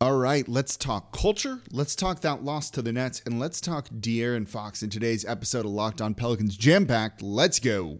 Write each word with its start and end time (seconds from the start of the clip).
All 0.00 0.16
right, 0.16 0.46
let's 0.46 0.76
talk 0.76 1.10
culture. 1.10 1.58
Let's 1.72 1.96
talk 1.96 2.20
that 2.20 2.44
loss 2.44 2.70
to 2.70 2.82
the 2.82 2.92
Nets, 2.92 3.20
and 3.26 3.40
let's 3.40 3.60
talk 3.60 3.88
De'Aaron 3.88 4.46
Fox 4.46 4.80
in 4.80 4.90
today's 4.90 5.24
episode 5.24 5.64
of 5.64 5.72
Locked 5.72 6.00
On 6.00 6.14
Pelicans 6.14 6.56
Jam 6.56 6.86
Packed. 6.86 7.20
Let's 7.20 7.58
go. 7.58 7.98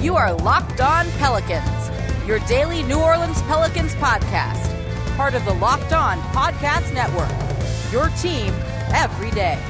You 0.00 0.16
are 0.16 0.32
Locked 0.32 0.80
On 0.80 1.06
Pelicans, 1.18 1.90
your 2.26 2.38
daily 2.48 2.82
New 2.84 2.98
Orleans 2.98 3.42
Pelicans 3.42 3.94
podcast, 3.96 4.66
part 5.18 5.34
of 5.34 5.44
the 5.44 5.52
Locked 5.52 5.92
On 5.92 6.16
Podcast 6.32 6.94
Network. 6.94 7.28
Your 7.92 8.08
team 8.16 8.54
every 8.94 9.30
day. 9.32 9.62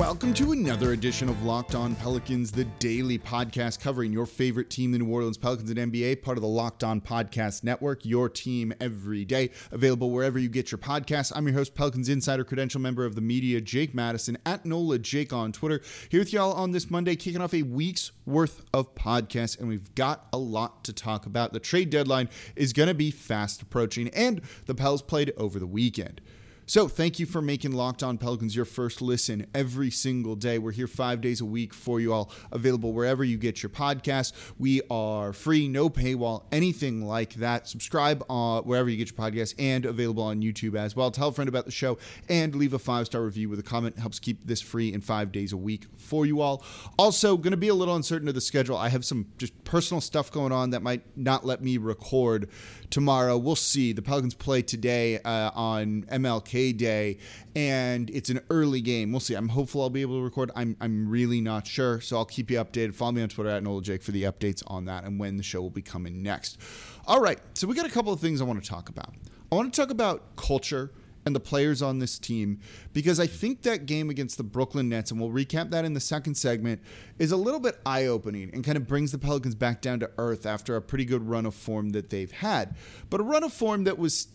Welcome 0.00 0.32
to 0.34 0.52
another 0.52 0.94
edition 0.94 1.28
of 1.28 1.42
Locked 1.42 1.74
On 1.74 1.94
Pelicans, 1.94 2.50
the 2.50 2.64
daily 2.64 3.18
podcast 3.18 3.80
covering 3.80 4.14
your 4.14 4.24
favorite 4.24 4.70
team, 4.70 4.92
the 4.92 4.98
New 4.98 5.12
Orleans 5.12 5.36
Pelicans 5.36 5.68
and 5.68 5.78
NBA, 5.78 6.22
part 6.22 6.38
of 6.38 6.42
the 6.42 6.48
Locked 6.48 6.82
On 6.82 7.02
Podcast 7.02 7.64
Network, 7.64 8.06
your 8.06 8.30
team 8.30 8.72
every 8.80 9.26
day, 9.26 9.50
available 9.70 10.10
wherever 10.10 10.38
you 10.38 10.48
get 10.48 10.72
your 10.72 10.78
podcasts. 10.78 11.32
I'm 11.36 11.46
your 11.46 11.52
host, 11.52 11.74
Pelicans 11.74 12.08
Insider 12.08 12.44
Credential 12.44 12.80
member 12.80 13.04
of 13.04 13.14
the 13.14 13.20
media, 13.20 13.60
Jake 13.60 13.94
Madison, 13.94 14.38
at 14.46 14.64
NOLA 14.64 15.00
Jake 15.00 15.34
on 15.34 15.52
Twitter, 15.52 15.82
here 16.08 16.20
with 16.20 16.32
y'all 16.32 16.54
on 16.54 16.70
this 16.70 16.90
Monday, 16.90 17.14
kicking 17.14 17.42
off 17.42 17.52
a 17.52 17.62
week's 17.62 18.10
worth 18.24 18.62
of 18.72 18.94
podcasts, 18.94 19.60
and 19.60 19.68
we've 19.68 19.94
got 19.94 20.28
a 20.32 20.38
lot 20.38 20.82
to 20.84 20.94
talk 20.94 21.26
about. 21.26 21.52
The 21.52 21.60
trade 21.60 21.90
deadline 21.90 22.30
is 22.56 22.72
going 22.72 22.88
to 22.88 22.94
be 22.94 23.10
fast 23.10 23.60
approaching, 23.60 24.08
and 24.08 24.40
the 24.64 24.74
Pels 24.74 25.02
played 25.02 25.34
over 25.36 25.58
the 25.58 25.66
weekend. 25.66 26.22
So, 26.70 26.86
thank 26.86 27.18
you 27.18 27.26
for 27.26 27.42
making 27.42 27.72
Locked 27.72 28.04
On 28.04 28.16
Pelicans 28.16 28.54
your 28.54 28.64
first 28.64 29.02
listen 29.02 29.44
every 29.52 29.90
single 29.90 30.36
day. 30.36 30.56
We're 30.60 30.70
here 30.70 30.86
five 30.86 31.20
days 31.20 31.40
a 31.40 31.44
week 31.44 31.74
for 31.74 31.98
you 31.98 32.12
all, 32.12 32.30
available 32.52 32.92
wherever 32.92 33.24
you 33.24 33.38
get 33.38 33.60
your 33.60 33.70
podcasts. 33.70 34.32
We 34.56 34.80
are 34.88 35.32
free, 35.32 35.66
no 35.66 35.90
paywall, 35.90 36.44
anything 36.52 37.04
like 37.04 37.34
that. 37.34 37.66
Subscribe 37.66 38.22
uh, 38.30 38.60
wherever 38.60 38.88
you 38.88 38.96
get 38.96 39.10
your 39.10 39.18
podcasts 39.18 39.52
and 39.58 39.84
available 39.84 40.22
on 40.22 40.42
YouTube 40.42 40.76
as 40.76 40.94
well. 40.94 41.10
Tell 41.10 41.30
a 41.30 41.32
friend 41.32 41.48
about 41.48 41.64
the 41.64 41.72
show 41.72 41.98
and 42.28 42.54
leave 42.54 42.72
a 42.72 42.78
five 42.78 43.06
star 43.06 43.22
review 43.22 43.48
with 43.48 43.58
a 43.58 43.64
comment. 43.64 43.96
It 43.96 44.00
helps 44.00 44.20
keep 44.20 44.46
this 44.46 44.60
free 44.60 44.92
in 44.92 45.00
five 45.00 45.32
days 45.32 45.52
a 45.52 45.56
week 45.56 45.86
for 45.96 46.24
you 46.24 46.40
all. 46.40 46.62
Also, 46.96 47.36
going 47.36 47.50
to 47.50 47.56
be 47.56 47.66
a 47.66 47.74
little 47.74 47.96
uncertain 47.96 48.28
of 48.28 48.36
the 48.36 48.40
schedule. 48.40 48.76
I 48.76 48.90
have 48.90 49.04
some 49.04 49.26
just 49.38 49.64
personal 49.64 50.00
stuff 50.00 50.30
going 50.30 50.52
on 50.52 50.70
that 50.70 50.82
might 50.82 51.02
not 51.16 51.44
let 51.44 51.64
me 51.64 51.78
record 51.78 52.48
tomorrow. 52.90 53.38
We'll 53.38 53.56
see. 53.56 53.92
The 53.92 54.02
Pelicans 54.02 54.34
play 54.34 54.62
today 54.62 55.18
uh, 55.20 55.50
on 55.54 56.02
MLK 56.10 56.76
Day, 56.76 57.18
and 57.56 58.10
it's 58.10 58.30
an 58.30 58.40
early 58.50 58.80
game. 58.80 59.12
We'll 59.12 59.20
see. 59.20 59.34
I'm 59.34 59.48
hopeful 59.48 59.82
I'll 59.82 59.90
be 59.90 60.02
able 60.02 60.18
to 60.18 60.24
record. 60.24 60.50
I'm, 60.54 60.76
I'm 60.80 61.08
really 61.08 61.40
not 61.40 61.66
sure, 61.66 62.00
so 62.00 62.16
I'll 62.16 62.24
keep 62.24 62.50
you 62.50 62.58
updated. 62.58 62.94
Follow 62.94 63.12
me 63.12 63.22
on 63.22 63.28
Twitter 63.28 63.50
at 63.50 63.62
Nola 63.62 63.82
Jake 63.82 64.02
for 64.02 64.12
the 64.12 64.24
updates 64.24 64.62
on 64.66 64.84
that 64.86 65.04
and 65.04 65.18
when 65.18 65.36
the 65.36 65.42
show 65.42 65.60
will 65.62 65.70
be 65.70 65.82
coming 65.82 66.22
next. 66.22 66.58
All 67.06 67.20
right, 67.20 67.38
so 67.54 67.66
we 67.66 67.74
got 67.74 67.86
a 67.86 67.90
couple 67.90 68.12
of 68.12 68.20
things 68.20 68.40
I 68.40 68.44
want 68.44 68.62
to 68.62 68.68
talk 68.68 68.88
about. 68.88 69.14
I 69.50 69.54
want 69.56 69.72
to 69.72 69.80
talk 69.80 69.90
about 69.90 70.36
culture 70.36 70.90
and 71.26 71.34
the 71.34 71.40
players 71.40 71.82
on 71.82 71.98
this 71.98 72.18
team 72.18 72.60
because 72.92 73.20
I 73.20 73.26
think 73.26 73.62
that 73.62 73.86
game 73.86 74.10
against 74.10 74.36
the 74.36 74.42
Brooklyn 74.42 74.88
Nets, 74.88 75.10
and 75.10 75.20
we'll 75.20 75.30
recap 75.30 75.70
that 75.70 75.84
in 75.84 75.92
the 75.92 76.00
second 76.00 76.34
segment, 76.36 76.80
is 77.18 77.32
a 77.32 77.36
little 77.36 77.60
bit 77.60 77.78
eye 77.84 78.06
opening 78.06 78.50
and 78.52 78.64
kind 78.64 78.76
of 78.76 78.86
brings 78.86 79.12
the 79.12 79.18
Pelicans 79.18 79.54
back 79.54 79.80
down 79.80 80.00
to 80.00 80.10
earth 80.18 80.46
after 80.46 80.76
a 80.76 80.82
pretty 80.82 81.04
good 81.04 81.28
run 81.28 81.46
of 81.46 81.54
form 81.54 81.90
that 81.90 82.10
they've 82.10 82.32
had. 82.32 82.74
But 83.10 83.20
a 83.20 83.24
run 83.24 83.44
of 83.44 83.52
form 83.52 83.84
that 83.84 83.98
was 83.98 84.28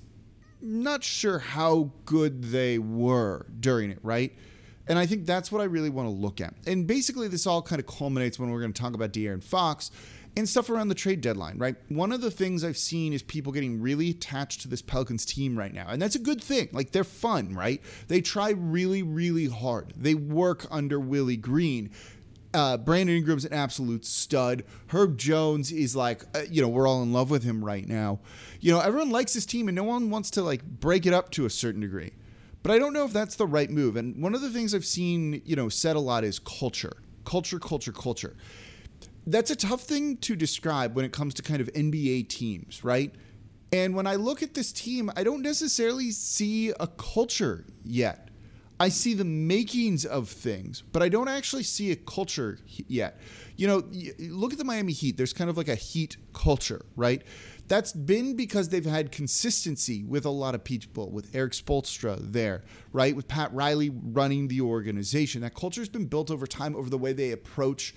not 0.61 1.03
sure 1.03 1.39
how 1.39 1.91
good 2.06 2.45
they 2.45 2.78
were 2.80 3.45
during 3.59 3.91
it, 3.91 4.00
right? 4.03 4.33
And 4.88 5.00
I 5.00 5.06
think 5.06 5.25
that's 5.25 5.52
what 5.52 5.61
I 5.61 5.66
really 5.66 5.89
want 5.89 6.08
to 6.08 6.11
look 6.11 6.39
at. 6.39 6.53
And 6.67 6.86
basically, 6.86 7.28
this 7.28 7.47
all 7.47 7.61
kind 7.61 7.80
of 7.80 7.88
culminates 7.88 8.38
when 8.38 8.52
we're 8.52 8.59
going 8.59 8.73
to 8.73 8.81
talk 8.81 8.94
about 8.94 9.11
De'Aaron 9.11 9.44
Fox 9.44 9.89
and 10.38 10.47
stuff 10.47 10.69
around 10.69 10.90
the 10.90 10.96
trade 10.96 11.22
deadline, 11.22 11.57
right? 11.57 11.75
One 11.88 12.12
of 12.12 12.22
the 12.22 12.31
things 12.31 12.63
I've 12.63 12.78
seen 12.78 13.13
is 13.13 13.23
people 13.23 13.51
getting 13.51 13.81
really 13.81 14.09
attached 14.09 14.62
to 14.62 14.68
this 14.68 14.81
Pelicans 14.81 15.25
team 15.25 15.57
right 15.57 15.73
now. 15.73 15.88
And 15.88 16.01
that's 16.01 16.16
a 16.16 16.19
good 16.19 16.44
thing. 16.44 16.69
Like 16.72 16.91
they're 16.91 17.03
fun, 17.03 17.53
right? 17.53 17.81
They 18.07 18.22
try 18.22 18.50
really, 18.50 19.01
really 19.01 19.47
hard. 19.47 19.94
They 19.95 20.13
work 20.13 20.66
under 20.69 21.00
Willie 21.00 21.38
Green. 21.38 21.90
Uh, 22.53 22.78
Brandon 22.78 23.18
Ingram's 23.18 23.45
an 23.45 23.53
absolute 23.53 24.06
stud. 24.06 24.63
Herb 24.88 25.18
Jones 25.18 25.72
is 25.72 25.95
like, 25.95 26.24
uh, 26.34 26.44
you 26.50 26.62
know, 26.62 26.69
we're 26.69 26.88
all 26.88 27.03
in 27.03 27.12
love 27.13 27.29
with 27.29 27.44
him 27.44 27.63
right 27.63 27.88
now. 27.88 28.19
You 28.59 28.74
know, 28.74 28.79
everyone 28.79 29.12
likes 29.12 29.34
his 29.34 29.45
team 29.45 29.68
and 29.68 29.75
no 29.75 29.84
one 29.84 30.09
wants 30.09 30.29
to 30.31 30.41
like 30.41 30.63
break 30.63 31.06
it 31.06 31.13
up 31.13 31.31
to 31.31 31.45
a 31.45 31.50
certain 31.50 31.81
degree. 31.81 32.13
But 32.63 32.72
I 32.72 32.79
don't 32.79 32.94
know 32.94 33.06
if 33.06 33.13
that's 33.13 33.35
the 33.35 33.45
right 33.45 33.69
move. 33.69 33.95
And 33.95 34.22
one 34.22 34.34
of 34.34 34.41
the 34.41 34.50
things 34.50 34.74
I've 34.74 34.85
seen, 34.85 35.41
you 35.45 35.56
know, 35.56 35.69
said 35.69 35.95
a 35.95 36.00
lot 36.00 36.24
is 36.24 36.40
culture, 36.40 36.94
culture, 37.24 37.59
culture, 37.59 37.91
culture 37.91 38.35
that's 39.28 39.52
a 39.52 39.56
tough 39.56 39.81
thing 39.81 40.18
to 40.18 40.36
describe 40.36 40.96
when 40.96 41.06
it 41.06 41.12
comes 41.12 41.34
to 41.36 41.41
kind 41.41 41.62
of 41.62 41.72
NBA 41.74 42.30
teams, 42.30 42.84
right? 42.84 43.13
And 43.72 43.96
when 43.96 44.08
I 44.08 44.16
look 44.16 44.44
at 44.44 44.53
this 44.53 44.72
team, 44.72 45.12
I 45.16 45.24
don't 45.24 45.41
necessarily 45.41 46.12
see 46.12 46.69
a 46.80 46.88
culture 46.88 47.66
yet. 47.84 48.30
I 48.80 48.90
see 48.90 49.13
the 49.13 49.25
makings 49.25 50.06
of 50.06 50.30
things, 50.30 50.81
but 50.81 51.02
I 51.02 51.08
don't 51.08 51.30
actually 51.30 51.63
see 51.63 51.91
a 51.91 51.96
culture 51.96 52.59
yet. 52.66 53.19
You 53.56 53.68
know, 53.68 53.84
look 54.19 54.52
at 54.52 54.58
the 54.58 54.66
Miami 54.66 54.91
Heat. 54.91 55.16
There's 55.16 55.31
kind 55.31 55.50
of 55.50 55.56
like 55.56 55.69
a 55.69 55.75
Heat 55.75 56.18
culture, 56.34 56.86
right? 56.97 57.22
That's 57.68 57.94
been 57.94 58.36
because 58.36 58.69
they've 58.69 58.86
had 58.86 59.12
consistency 59.12 60.03
with 60.03 60.25
a 60.25 60.30
lot 60.30 60.56
of 60.56 60.63
people, 60.63 61.09
with 61.09 61.34
Erik 61.34 61.53
Spoelstra 61.53 62.18
there, 62.19 62.63
right? 62.92 63.16
With 63.16 63.30
Pat 63.30 63.53
Riley 63.53 63.90
running 63.90 64.50
the 64.50 64.62
organization. 64.62 65.42
That 65.42 65.56
culture 65.56 65.81
has 65.81 65.90
been 65.90 66.06
built 66.06 66.30
over 66.30 66.46
time 66.46 66.75
over 66.75 66.90
the 66.90 66.97
way 66.97 67.13
they 67.13 67.31
approach 67.31 67.96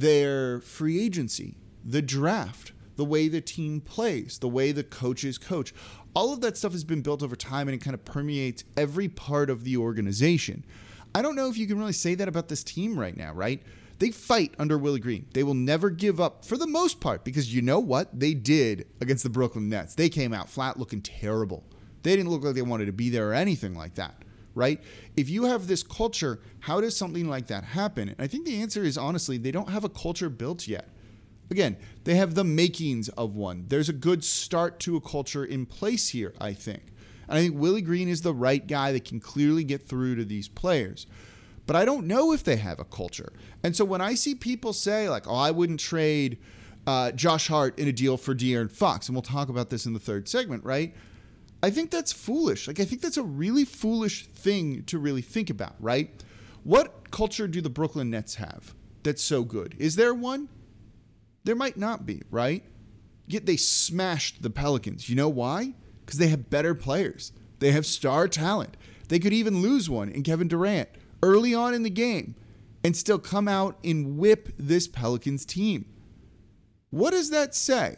their 0.00 0.60
free 0.60 1.00
agency, 1.02 1.56
the 1.84 2.02
draft, 2.02 2.72
the 2.96 3.04
way 3.04 3.28
the 3.28 3.40
team 3.40 3.80
plays, 3.80 4.38
the 4.38 4.48
way 4.48 4.72
the 4.72 4.84
coaches 4.84 5.38
coach. 5.38 5.72
All 6.14 6.32
of 6.32 6.40
that 6.40 6.56
stuff 6.56 6.72
has 6.72 6.84
been 6.84 7.02
built 7.02 7.22
over 7.22 7.36
time 7.36 7.68
and 7.68 7.74
it 7.74 7.84
kind 7.84 7.94
of 7.94 8.04
permeates 8.04 8.64
every 8.76 9.08
part 9.08 9.50
of 9.50 9.64
the 9.64 9.76
organization. 9.76 10.64
I 11.14 11.22
don't 11.22 11.36
know 11.36 11.48
if 11.48 11.56
you 11.56 11.66
can 11.66 11.78
really 11.78 11.92
say 11.92 12.14
that 12.14 12.28
about 12.28 12.48
this 12.48 12.62
team 12.62 12.98
right 12.98 13.16
now, 13.16 13.32
right? 13.32 13.62
They 13.98 14.10
fight 14.10 14.54
under 14.58 14.76
Willie 14.76 15.00
Green. 15.00 15.26
They 15.32 15.42
will 15.42 15.54
never 15.54 15.88
give 15.88 16.20
up 16.20 16.44
for 16.44 16.58
the 16.58 16.66
most 16.66 17.00
part 17.00 17.24
because 17.24 17.54
you 17.54 17.62
know 17.62 17.80
what? 17.80 18.18
They 18.18 18.34
did 18.34 18.86
against 19.00 19.22
the 19.22 19.30
Brooklyn 19.30 19.70
Nets. 19.70 19.94
They 19.94 20.10
came 20.10 20.34
out 20.34 20.50
flat 20.50 20.78
looking 20.78 21.00
terrible. 21.00 21.64
They 22.02 22.14
didn't 22.14 22.30
look 22.30 22.44
like 22.44 22.54
they 22.54 22.62
wanted 22.62 22.86
to 22.86 22.92
be 22.92 23.08
there 23.08 23.30
or 23.30 23.34
anything 23.34 23.74
like 23.74 23.94
that 23.94 24.22
right? 24.56 24.82
If 25.16 25.28
you 25.28 25.44
have 25.44 25.68
this 25.68 25.84
culture, 25.84 26.40
how 26.60 26.80
does 26.80 26.96
something 26.96 27.28
like 27.28 27.46
that 27.46 27.62
happen? 27.62 28.08
And 28.08 28.20
I 28.20 28.26
think 28.26 28.46
the 28.46 28.60
answer 28.60 28.82
is 28.82 28.98
honestly, 28.98 29.38
they 29.38 29.52
don't 29.52 29.68
have 29.68 29.84
a 29.84 29.88
culture 29.88 30.30
built 30.30 30.66
yet. 30.66 30.88
Again, 31.50 31.76
they 32.02 32.16
have 32.16 32.34
the 32.34 32.42
makings 32.42 33.08
of 33.10 33.36
one. 33.36 33.66
There's 33.68 33.88
a 33.88 33.92
good 33.92 34.24
start 34.24 34.80
to 34.80 34.96
a 34.96 35.00
culture 35.00 35.44
in 35.44 35.66
place 35.66 36.08
here, 36.08 36.34
I 36.40 36.54
think. 36.54 36.82
And 37.28 37.38
I 37.38 37.42
think 37.42 37.60
Willie 37.60 37.82
Green 37.82 38.08
is 38.08 38.22
the 38.22 38.34
right 38.34 38.66
guy 38.66 38.92
that 38.92 39.04
can 39.04 39.20
clearly 39.20 39.62
get 39.62 39.86
through 39.86 40.16
to 40.16 40.24
these 40.24 40.48
players. 40.48 41.06
But 41.66 41.76
I 41.76 41.84
don't 41.84 42.06
know 42.06 42.32
if 42.32 42.42
they 42.42 42.56
have 42.56 42.80
a 42.80 42.84
culture. 42.84 43.32
And 43.62 43.76
so 43.76 43.84
when 43.84 44.00
I 44.00 44.14
see 44.14 44.34
people 44.34 44.72
say, 44.72 45.08
like, 45.08 45.28
oh, 45.28 45.34
I 45.34 45.50
wouldn't 45.50 45.80
trade 45.80 46.38
uh, 46.86 47.12
Josh 47.12 47.48
Hart 47.48 47.78
in 47.78 47.88
a 47.88 47.92
deal 47.92 48.16
for 48.16 48.34
De'Aaron 48.34 48.70
Fox, 48.70 49.08
and 49.08 49.14
we'll 49.14 49.22
talk 49.22 49.48
about 49.48 49.70
this 49.70 49.86
in 49.86 49.92
the 49.92 49.98
third 49.98 50.28
segment, 50.28 50.64
right? 50.64 50.94
I 51.66 51.70
think 51.70 51.90
that's 51.90 52.12
foolish. 52.12 52.68
Like, 52.68 52.78
I 52.78 52.84
think 52.84 53.02
that's 53.02 53.16
a 53.16 53.24
really 53.24 53.64
foolish 53.64 54.26
thing 54.26 54.84
to 54.84 55.00
really 55.00 55.20
think 55.20 55.50
about, 55.50 55.74
right? 55.80 56.22
What 56.62 57.10
culture 57.10 57.48
do 57.48 57.60
the 57.60 57.68
Brooklyn 57.68 58.08
Nets 58.08 58.36
have 58.36 58.72
that's 59.02 59.20
so 59.20 59.42
good? 59.42 59.74
Is 59.76 59.96
there 59.96 60.14
one? 60.14 60.48
There 61.42 61.56
might 61.56 61.76
not 61.76 62.06
be, 62.06 62.22
right? 62.30 62.62
Yet 63.26 63.46
they 63.46 63.56
smashed 63.56 64.44
the 64.44 64.50
Pelicans. 64.50 65.08
You 65.08 65.16
know 65.16 65.28
why? 65.28 65.74
Because 66.04 66.20
they 66.20 66.28
have 66.28 66.50
better 66.50 66.72
players, 66.72 67.32
they 67.58 67.72
have 67.72 67.84
star 67.84 68.28
talent. 68.28 68.76
They 69.08 69.18
could 69.18 69.32
even 69.32 69.60
lose 69.60 69.90
one 69.90 70.08
in 70.08 70.22
Kevin 70.22 70.46
Durant 70.46 70.88
early 71.20 71.52
on 71.52 71.74
in 71.74 71.82
the 71.82 71.90
game 71.90 72.36
and 72.84 72.96
still 72.96 73.18
come 73.18 73.48
out 73.48 73.76
and 73.82 74.18
whip 74.18 74.50
this 74.56 74.86
Pelicans 74.86 75.44
team. 75.44 75.86
What 76.90 77.10
does 77.10 77.30
that 77.30 77.56
say? 77.56 77.96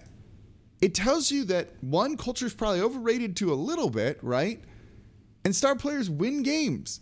It 0.80 0.94
tells 0.94 1.30
you 1.30 1.44
that 1.44 1.70
one 1.80 2.16
culture 2.16 2.46
is 2.46 2.54
probably 2.54 2.80
overrated 2.80 3.36
to 3.36 3.52
a 3.52 3.54
little 3.54 3.90
bit, 3.90 4.18
right? 4.22 4.62
And 5.44 5.54
star 5.54 5.74
players 5.74 6.08
win 6.08 6.42
games. 6.42 7.00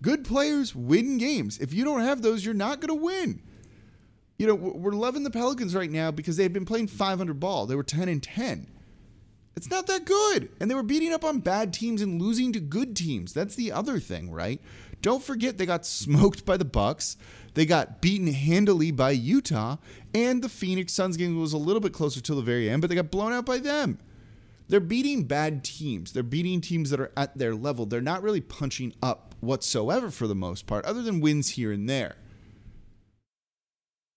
Good 0.00 0.24
players 0.24 0.74
win 0.74 1.18
games. 1.18 1.58
If 1.58 1.72
you 1.72 1.84
don't 1.84 2.00
have 2.00 2.22
those, 2.22 2.44
you're 2.44 2.54
not 2.54 2.80
going 2.80 2.96
to 2.96 3.04
win. 3.04 3.42
You 4.38 4.46
know, 4.46 4.54
we're 4.54 4.92
loving 4.92 5.24
the 5.24 5.30
Pelicans 5.30 5.74
right 5.74 5.90
now 5.90 6.12
because 6.12 6.36
they've 6.36 6.52
been 6.52 6.64
playing 6.64 6.86
500 6.86 7.40
ball. 7.40 7.66
They 7.66 7.74
were 7.74 7.82
10 7.82 8.08
and 8.08 8.22
10. 8.22 8.68
It's 9.56 9.68
not 9.68 9.88
that 9.88 10.04
good. 10.04 10.50
And 10.60 10.70
they 10.70 10.76
were 10.76 10.84
beating 10.84 11.12
up 11.12 11.24
on 11.24 11.40
bad 11.40 11.72
teams 11.72 12.00
and 12.00 12.22
losing 12.22 12.52
to 12.52 12.60
good 12.60 12.94
teams. 12.94 13.32
That's 13.32 13.56
the 13.56 13.72
other 13.72 13.98
thing, 13.98 14.30
right? 14.30 14.60
Don't 15.02 15.22
forget 15.22 15.58
they 15.58 15.66
got 15.66 15.84
smoked 15.84 16.46
by 16.46 16.56
the 16.56 16.64
Bucks. 16.64 17.16
They 17.54 17.66
got 17.66 18.00
beaten 18.00 18.28
handily 18.28 18.90
by 18.90 19.10
Utah, 19.10 19.76
and 20.14 20.42
the 20.42 20.48
Phoenix 20.48 20.92
Suns 20.92 21.16
game 21.16 21.40
was 21.40 21.52
a 21.52 21.58
little 21.58 21.80
bit 21.80 21.92
closer 21.92 22.20
till 22.20 22.36
the 22.36 22.42
very 22.42 22.70
end, 22.70 22.80
but 22.80 22.90
they 22.90 22.96
got 22.96 23.10
blown 23.10 23.32
out 23.32 23.46
by 23.46 23.58
them. 23.58 23.98
they're 24.68 24.80
beating 24.80 25.24
bad 25.24 25.64
teams. 25.64 26.12
They're 26.12 26.22
beating 26.22 26.60
teams 26.60 26.90
that 26.90 27.00
are 27.00 27.10
at 27.16 27.38
their 27.38 27.54
level. 27.54 27.86
They're 27.86 28.02
not 28.02 28.22
really 28.22 28.42
punching 28.42 28.92
up 29.02 29.34
whatsoever 29.40 30.10
for 30.10 30.26
the 30.26 30.34
most 30.34 30.66
part, 30.66 30.84
other 30.84 31.02
than 31.02 31.20
wins 31.20 31.50
here 31.50 31.72
and 31.72 31.88
there. 31.88 32.16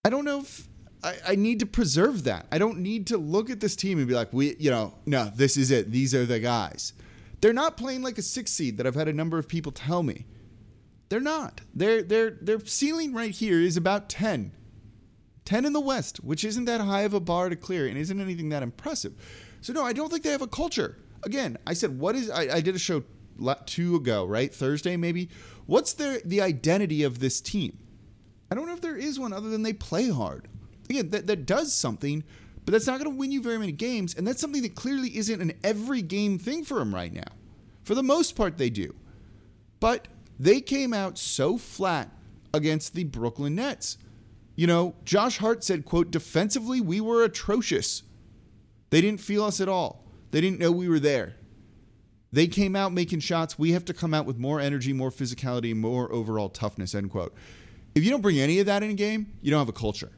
I 0.04 0.10
don't 0.10 0.26
know 0.26 0.40
if 0.40 0.68
I, 1.04 1.16
I, 1.30 1.36
need 1.36 1.60
to 1.60 1.66
preserve 1.66 2.24
that. 2.24 2.48
I 2.52 2.58
don't 2.58 2.80
need 2.80 3.08
to 3.08 3.18
look 3.18 3.50
at 3.50 3.60
this 3.60 3.76
team 3.76 3.98
and 3.98 4.08
be 4.08 4.14
like, 4.14 4.34
we, 4.34 4.56
you 4.58 4.72
know, 4.72 4.96
no, 5.06 5.32
this 5.34 5.58
is 5.58 5.72
it. 5.72 5.92
These 5.92 6.14
are 6.16 6.26
the 6.26 6.40
guys. 6.40 6.94
They're 7.40 7.54
not 7.54 7.78
playing 7.78 8.04
like 8.04 8.18
a 8.18 8.22
six 8.22 8.52
seed 8.52 8.78
that 8.78 8.88
I've 8.88 8.96
had 8.96 9.08
a 9.08 9.14
number 9.14 9.38
of 9.38 9.48
people 9.48 9.72
tell 9.72 10.04
me. 10.04 10.26
They're 11.12 11.20
not. 11.20 11.60
Their 11.76 12.02
their 12.04 12.30
their 12.30 12.62
ceiling 12.64 13.14
right 13.14 13.32
here 13.32 13.60
is 13.60 13.76
about 13.76 14.08
10. 14.08 14.54
10 15.44 15.66
in 15.66 15.74
the 15.74 15.82
West, 15.82 16.24
which 16.24 16.46
isn't 16.46 16.64
that 16.64 16.80
high 16.80 17.02
of 17.02 17.14
a 17.14 17.20
bar 17.20 17.50
to 17.50 17.58
clear 17.58 17.86
and 17.86 17.98
isn't 17.98 18.22
anything 18.22 18.48
that 18.48 18.64
impressive. 18.64 19.12
So 19.60 19.74
no, 19.74 19.84
I 19.84 19.92
don't 19.92 20.10
think 20.10 20.24
they 20.24 20.32
have 20.32 20.42
a 20.42 20.48
culture. 20.48 21.00
Again, 21.24 21.58
I 21.68 21.74
said, 21.74 22.00
what 22.00 22.16
is? 22.16 22.30
I, 22.30 22.44
I 22.44 22.62
did 22.62 22.76
a 22.76 22.80
show 22.80 23.04
two 23.66 23.98
ago, 23.98 24.24
right? 24.24 24.56
Thursday 24.56 24.96
maybe. 24.96 25.28
What's 25.66 25.92
their 25.92 26.22
the 26.24 26.40
identity 26.40 27.04
of 27.04 27.20
this 27.20 27.42
team? 27.42 27.78
I 28.50 28.56
don't 28.56 28.68
know 28.68 28.74
if 28.74 28.80
there 28.80 28.96
is 28.96 29.20
one 29.20 29.34
other 29.34 29.50
than 29.50 29.64
they 29.64 29.74
play 29.74 30.10
hard. 30.10 30.48
Again, 30.90 31.10
that, 31.10 31.28
that 31.28 31.46
does 31.46 31.74
something, 31.74 32.24
but 32.64 32.72
that's 32.72 32.88
not 32.88 33.02
going 33.02 33.12
to 33.12 33.18
win 33.18 33.34
you 33.34 33.42
very 33.42 33.58
many 33.58 33.74
games, 33.74 34.16
and 34.16 34.26
that's 34.26 34.40
something 34.40 34.62
that 34.62 34.76
clearly 34.76 35.18
isn't 35.18 35.42
an 35.42 35.52
every 35.62 36.02
game 36.02 36.40
thing 36.40 36.64
for 36.64 36.80
them 36.80 36.96
right 36.96 37.12
now. 37.12 37.34
For 37.84 37.96
the 37.96 38.02
most 38.02 38.38
part, 38.38 38.58
they 38.58 38.70
do. 38.70 38.96
But 39.82 40.08
they 40.42 40.60
came 40.60 40.92
out 40.92 41.20
so 41.20 41.56
flat 41.56 42.10
against 42.52 42.96
the 42.96 43.04
Brooklyn 43.04 43.54
Nets. 43.54 44.00
You 44.56 44.66
know, 44.66 44.96
Josh 45.06 45.38
Hart 45.38 45.64
said, 45.64 45.86
quote, 45.86 46.10
defensively, 46.10 46.82
we 46.82 47.00
were 47.00 47.24
atrocious. 47.24 48.02
They 48.90 49.02
didn't 49.02 49.22
feel 49.22 49.44
us 49.44 49.62
at 49.62 49.70
all. 49.70 50.04
They 50.32 50.42
didn't 50.42 50.60
know 50.60 50.72
we 50.72 50.90
were 50.90 51.00
there. 51.00 51.36
They 52.32 52.48
came 52.48 52.76
out 52.76 52.92
making 52.92 53.20
shots. 53.20 53.60
We 53.60 53.74
have 53.74 53.86
to 53.86 53.94
come 53.94 54.16
out 54.16 54.26
with 54.26 54.40
more 54.40 54.60
energy, 54.60 54.94
more 54.94 55.12
physicality, 55.12 55.76
more 55.76 56.12
overall 56.12 56.50
toughness, 56.50 56.96
end 56.96 57.12
quote. 57.12 57.36
If 57.94 58.04
you 58.04 58.10
don't 58.10 58.22
bring 58.22 58.40
any 58.40 58.60
of 58.60 58.66
that 58.66 58.82
in 58.82 58.90
a 58.90 58.96
game, 58.96 59.34
you 59.42 59.52
don't 59.52 59.60
have 59.60 59.70
a 59.70 59.74
culture, 59.74 60.12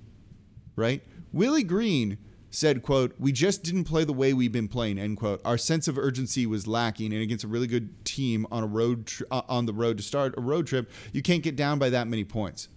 right? 0.77 1.03
Willie 1.33 1.63
Green 1.63 2.17
said, 2.53 2.83
quote, 2.83 3.15
we 3.19 3.31
just 3.31 3.63
didn't 3.63 3.85
play 3.85 4.03
the 4.03 4.13
way 4.13 4.33
we've 4.33 4.51
been 4.51 4.67
playing, 4.67 4.99
end 4.99 5.17
quote. 5.17 5.41
Our 5.43 5.57
sense 5.57 5.87
of 5.87 5.97
urgency 5.97 6.45
was 6.45 6.67
lacking, 6.67 7.11
and 7.11 7.21
against 7.21 7.43
a 7.43 7.47
really 7.47 7.67
good 7.67 8.05
team 8.05 8.45
on 8.51 8.63
a 8.63 8.67
road 8.67 9.07
tri- 9.07 9.27
uh, 9.31 9.41
on 9.49 9.65
the 9.65 9.73
road 9.73 9.97
to 9.97 10.03
start 10.03 10.35
a 10.37 10.41
road 10.41 10.67
trip, 10.67 10.91
you 11.11 11.21
can't 11.21 11.41
get 11.41 11.55
down 11.55 11.79
by 11.79 11.89
that 11.89 12.07
many 12.07 12.23
points. 12.23 12.67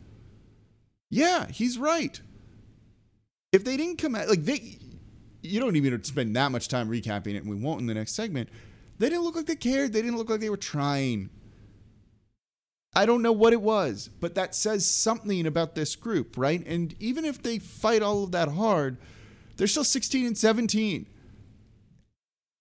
Yeah, 1.11 1.49
he's 1.49 1.79
right. 1.79 2.21
If 3.53 3.65
they 3.65 3.77
didn't 3.77 3.99
come 3.99 4.15
out 4.15 4.29
like 4.29 4.45
they 4.45 4.79
you 5.43 5.61
don't 5.61 5.77
even 5.77 6.03
spend 6.03 6.35
that 6.35 6.51
much 6.51 6.69
time 6.69 6.89
recapping 6.89 7.35
it, 7.35 7.45
and 7.45 7.51
we 7.51 7.57
won't 7.57 7.81
in 7.81 7.87
the 7.87 7.95
next 7.95 8.15
segment. 8.15 8.49
They 8.99 9.11
didn't 9.11 9.25
look 9.25 9.37
like 9.37 9.47
they 9.47 9.57
cared. 9.57 9.93
They 9.93 10.03
didn't 10.03 10.17
look 10.17 10.31
like 10.31 10.41
they 10.41 10.51
were 10.51 10.57
trying. 10.57 11.31
I 12.95 13.05
don't 13.05 13.21
know 13.21 13.33
what 13.33 13.53
it 13.53 13.61
was, 13.61 14.09
but 14.09 14.35
that 14.37 14.55
says 14.55 14.87
something 14.91 15.47
about 15.47 15.75
this 15.75 15.97
group, 15.97 16.39
right? 16.39 16.67
And 16.67 16.95
even 16.99 17.27
if 17.27 17.43
they 17.43 17.59
fight 17.59 18.01
all 18.01 18.25
of 18.25 18.33
that 18.33 18.49
hard, 18.49 18.97
they're 19.57 19.67
still 19.67 19.85
16 19.85 20.27
and 20.27 20.39
17. 20.39 21.07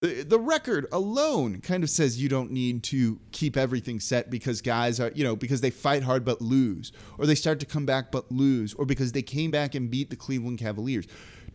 The, 0.01 0.23
the 0.23 0.39
record 0.39 0.87
alone 0.91 1.61
kind 1.61 1.83
of 1.83 1.89
says 1.89 2.21
you 2.21 2.29
don't 2.29 2.51
need 2.51 2.83
to 2.83 3.19
keep 3.31 3.57
everything 3.57 3.99
set 3.99 4.29
because 4.29 4.61
guys 4.61 4.99
are, 4.99 5.11
you 5.15 5.23
know, 5.23 5.35
because 5.35 5.61
they 5.61 5.71
fight 5.71 6.03
hard 6.03 6.25
but 6.25 6.41
lose, 6.41 6.91
or 7.17 7.25
they 7.25 7.35
start 7.35 7.59
to 7.61 7.65
come 7.65 7.85
back 7.85 8.11
but 8.11 8.31
lose, 8.31 8.73
or 8.73 8.85
because 8.85 9.13
they 9.13 9.21
came 9.21 9.51
back 9.51 9.73
and 9.73 9.89
beat 9.89 10.09
the 10.09 10.15
Cleveland 10.15 10.59
Cavaliers. 10.59 11.07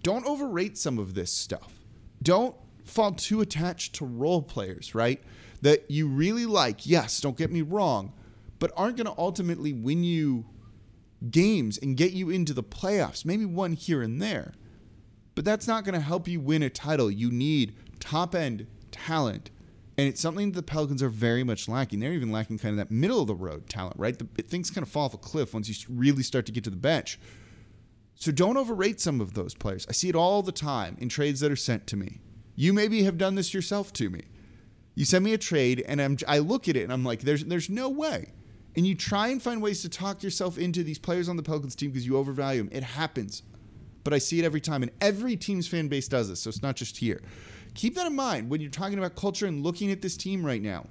Don't 0.02 0.26
overrate 0.26 0.78
some 0.78 0.98
of 0.98 1.14
this 1.14 1.30
stuff. 1.30 1.74
Don't 2.22 2.56
fall 2.84 3.12
too 3.12 3.40
attached 3.40 3.94
to 3.96 4.04
role 4.04 4.42
players, 4.42 4.94
right? 4.94 5.22
That 5.62 5.90
you 5.90 6.08
really 6.08 6.46
like, 6.46 6.86
yes, 6.86 7.20
don't 7.20 7.36
get 7.36 7.52
me 7.52 7.62
wrong, 7.62 8.12
but 8.58 8.72
aren't 8.76 8.96
going 8.96 9.06
to 9.06 9.14
ultimately 9.18 9.72
win 9.72 10.02
you 10.02 10.46
games 11.30 11.78
and 11.78 11.96
get 11.96 12.12
you 12.12 12.30
into 12.30 12.54
the 12.54 12.62
playoffs, 12.62 13.24
maybe 13.24 13.44
one 13.44 13.74
here 13.74 14.02
and 14.02 14.20
there. 14.20 14.54
But 15.34 15.44
that's 15.44 15.66
not 15.66 15.84
going 15.84 15.94
to 15.94 16.00
help 16.00 16.28
you 16.28 16.40
win 16.40 16.62
a 16.62 16.70
title. 16.70 17.10
You 17.10 17.30
need 17.30 17.74
top 18.00 18.34
end 18.34 18.66
talent. 18.90 19.50
And 19.96 20.08
it's 20.08 20.20
something 20.20 20.52
that 20.52 20.56
the 20.56 20.62
Pelicans 20.62 21.02
are 21.02 21.08
very 21.08 21.44
much 21.44 21.68
lacking. 21.68 22.00
They're 22.00 22.12
even 22.12 22.32
lacking 22.32 22.58
kind 22.58 22.72
of 22.72 22.76
that 22.78 22.90
middle 22.90 23.20
of 23.20 23.26
the 23.26 23.34
road 23.34 23.68
talent, 23.68 23.96
right? 23.98 24.18
The, 24.18 24.42
things 24.42 24.70
kind 24.70 24.82
of 24.86 24.90
fall 24.90 25.04
off 25.04 25.14
a 25.14 25.18
cliff 25.18 25.52
once 25.52 25.68
you 25.68 25.94
really 25.94 26.22
start 26.22 26.46
to 26.46 26.52
get 26.52 26.64
to 26.64 26.70
the 26.70 26.76
bench. 26.76 27.18
So 28.14 28.32
don't 28.32 28.56
overrate 28.56 29.00
some 29.00 29.20
of 29.20 29.34
those 29.34 29.54
players. 29.54 29.86
I 29.88 29.92
see 29.92 30.08
it 30.08 30.14
all 30.14 30.42
the 30.42 30.52
time 30.52 30.96
in 31.00 31.08
trades 31.08 31.40
that 31.40 31.50
are 31.50 31.56
sent 31.56 31.86
to 31.88 31.96
me. 31.96 32.20
You 32.54 32.72
maybe 32.72 33.02
have 33.04 33.18
done 33.18 33.34
this 33.34 33.54
yourself 33.54 33.92
to 33.94 34.10
me. 34.10 34.22
You 34.94 35.04
send 35.04 35.24
me 35.24 35.32
a 35.32 35.38
trade 35.38 35.84
and 35.86 36.00
I'm, 36.00 36.18
I 36.28 36.38
look 36.38 36.68
at 36.68 36.76
it 36.76 36.82
and 36.82 36.92
I'm 36.92 37.04
like, 37.04 37.20
there's, 37.20 37.44
there's 37.44 37.70
no 37.70 37.88
way. 37.88 38.32
And 38.76 38.86
you 38.86 38.94
try 38.94 39.28
and 39.28 39.42
find 39.42 39.62
ways 39.62 39.82
to 39.82 39.88
talk 39.88 40.22
yourself 40.22 40.58
into 40.58 40.84
these 40.84 40.98
players 40.98 41.28
on 41.28 41.36
the 41.36 41.42
Pelicans 41.42 41.74
team 41.74 41.90
because 41.90 42.06
you 42.06 42.16
overvalue 42.16 42.62
them. 42.62 42.68
It 42.72 42.82
happens. 42.82 43.42
But 44.04 44.14
I 44.14 44.18
see 44.18 44.38
it 44.38 44.44
every 44.44 44.60
time. 44.60 44.82
And 44.82 44.92
every 45.00 45.36
team's 45.36 45.68
fan 45.68 45.88
base 45.88 46.08
does 46.08 46.28
this. 46.28 46.40
So 46.40 46.48
it's 46.48 46.62
not 46.62 46.76
just 46.76 46.96
here. 46.98 47.20
Keep 47.74 47.94
that 47.96 48.06
in 48.06 48.16
mind 48.16 48.50
when 48.50 48.60
you're 48.60 48.70
talking 48.70 48.98
about 48.98 49.14
culture 49.14 49.46
and 49.46 49.62
looking 49.62 49.90
at 49.90 50.02
this 50.02 50.16
team 50.16 50.44
right 50.44 50.62
now. 50.62 50.86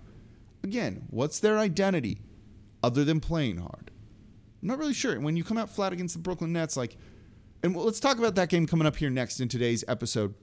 Again, 0.63 1.05
what's 1.09 1.39
their 1.39 1.57
identity 1.57 2.21
other 2.83 3.03
than 3.03 3.19
playing 3.19 3.57
hard? 3.57 3.91
I'm 4.61 4.67
not 4.67 4.77
really 4.77 4.93
sure. 4.93 5.13
And 5.13 5.23
when 5.23 5.37
you 5.37 5.43
come 5.43 5.57
out 5.57 5.69
flat 5.69 5.93
against 5.93 6.15
the 6.15 6.21
Brooklyn 6.21 6.53
Nets, 6.53 6.75
like, 6.75 6.97
and 7.63 7.75
let's 7.75 7.99
talk 7.99 8.17
about 8.17 8.35
that 8.35 8.49
game 8.49 8.65
coming 8.65 8.87
up 8.87 8.95
here 8.95 9.09
next 9.09 9.39
in 9.39 9.47
today's 9.47 9.83
episode 9.87 10.33